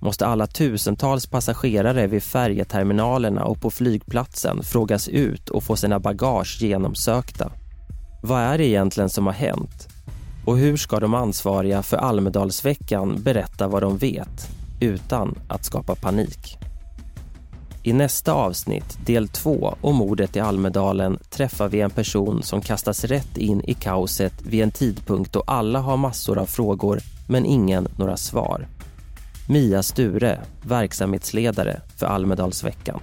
Måste 0.00 0.26
alla 0.26 0.46
tusentals 0.46 1.26
passagerare 1.26 2.06
vid 2.06 2.22
färjeterminalerna 2.22 3.44
och 3.44 3.60
på 3.60 3.70
flygplatsen 3.70 4.62
frågas 4.62 5.08
ut 5.08 5.48
och 5.48 5.64
få 5.64 5.76
sina 5.76 6.00
bagage 6.00 6.58
genomsökta? 6.60 7.52
Vad 8.22 8.40
är 8.40 8.58
det 8.58 8.66
egentligen 8.66 9.10
som 9.10 9.26
har 9.26 9.32
hänt? 9.32 9.93
Och 10.44 10.58
hur 10.58 10.76
ska 10.76 11.00
de 11.00 11.14
ansvariga 11.14 11.82
för 11.82 11.96
Almedalsveckan 11.96 13.22
berätta 13.22 13.68
vad 13.68 13.82
de 13.82 13.98
vet 13.98 14.48
utan 14.80 15.38
att 15.48 15.64
skapa 15.64 15.94
panik? 15.94 16.58
I 17.82 17.92
nästa 17.92 18.32
avsnitt, 18.32 18.98
del 19.06 19.28
2 19.28 19.76
om 19.80 19.96
mordet 19.96 20.36
i 20.36 20.40
Almedalen 20.40 21.18
träffar 21.30 21.68
vi 21.68 21.80
en 21.80 21.90
person 21.90 22.42
som 22.42 22.60
kastas 22.60 23.04
rätt 23.04 23.36
in 23.36 23.60
i 23.64 23.74
kaoset 23.74 24.42
vid 24.42 24.62
en 24.62 24.70
tidpunkt 24.70 25.32
då 25.32 25.42
alla 25.46 25.78
har 25.78 25.96
massor 25.96 26.38
av 26.38 26.46
frågor 26.46 27.00
men 27.28 27.46
ingen 27.46 27.88
några 27.96 28.16
svar. 28.16 28.68
Mia 29.48 29.82
Sture, 29.82 30.40
verksamhetsledare 30.62 31.80
för 31.96 32.06
Almedalsveckan. 32.06 33.00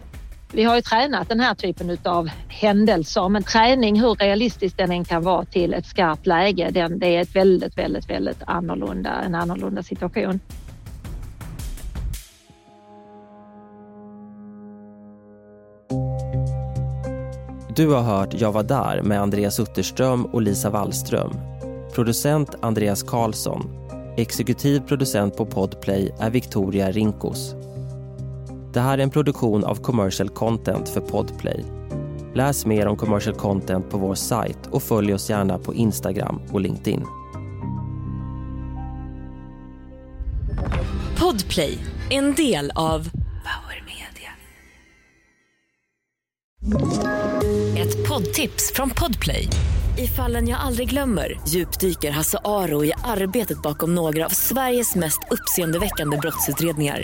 Vi 0.53 0.63
har 0.63 0.75
ju 0.75 0.81
tränat 0.81 1.29
den 1.29 1.39
här 1.39 1.55
typen 1.55 1.97
av 2.03 2.29
händelser, 2.47 3.29
men 3.29 3.43
träning, 3.43 4.01
hur 4.01 4.15
realistisk 4.15 4.77
den 4.77 4.91
än 4.91 5.05
kan 5.05 5.23
vara 5.23 5.45
till 5.45 5.73
ett 5.73 5.85
skarpt 5.85 6.27
läge, 6.27 6.69
den, 6.71 6.99
det 6.99 7.15
är 7.15 7.21
ett 7.21 7.35
väldigt, 7.35 7.77
väldigt, 7.77 8.09
väldigt 8.09 8.43
annorlunda, 8.45 9.11
en 9.25 9.35
annorlunda 9.35 9.83
situation. 9.83 10.39
Du 17.75 17.87
har 17.87 18.01
hört 18.01 18.33
Jag 18.33 18.51
var 18.51 18.63
där 18.63 19.01
med 19.01 19.21
Andreas 19.21 19.59
Utterström 19.59 20.25
och 20.25 20.41
Lisa 20.41 20.69
Wallström. 20.69 21.31
Producent 21.95 22.55
Andreas 22.61 23.03
Karlsson. 23.03 23.69
Exekutiv 24.17 24.79
producent 24.79 25.37
på 25.37 25.45
Podplay 25.45 26.11
är 26.19 26.29
Victoria 26.29 26.91
Rinkos. 26.91 27.55
Det 28.73 28.79
här 28.79 28.97
är 28.97 29.03
en 29.03 29.09
produktion 29.09 29.63
av 29.63 29.75
Commercial 29.75 30.29
Content 30.29 30.89
för 30.89 31.01
Podplay. 31.01 31.65
Läs 32.33 32.65
mer 32.65 32.87
om 32.87 32.97
commercial 32.97 33.35
content 33.35 33.89
på 33.89 33.97
vår 33.97 34.15
sajt 34.15 34.67
och 34.71 34.83
följ 34.83 35.13
oss 35.13 35.29
gärna 35.29 35.57
på 35.57 35.73
Instagram 35.73 36.41
och 36.51 36.61
LinkedIn. 36.61 37.05
Podplay, 41.19 41.77
en 42.09 42.35
del 42.35 42.71
av 42.75 43.09
Power 43.21 43.83
Media. 43.85 44.31
Ett 47.77 48.07
poddtips 48.09 48.73
från 48.73 48.89
Podplay. 48.89 49.47
I 49.97 50.07
fallen 50.07 50.47
jag 50.47 50.59
aldrig 50.59 50.89
glömmer 50.89 51.39
djupdyker 51.47 52.11
Hasse 52.11 52.37
Aro 52.43 52.85
i 52.85 52.93
arbetet 53.03 53.61
bakom 53.61 53.95
några 53.95 54.25
av 54.25 54.29
Sveriges 54.29 54.95
mest 54.95 55.19
uppseendeväckande 55.31 56.17
brottsutredningar 56.17 57.03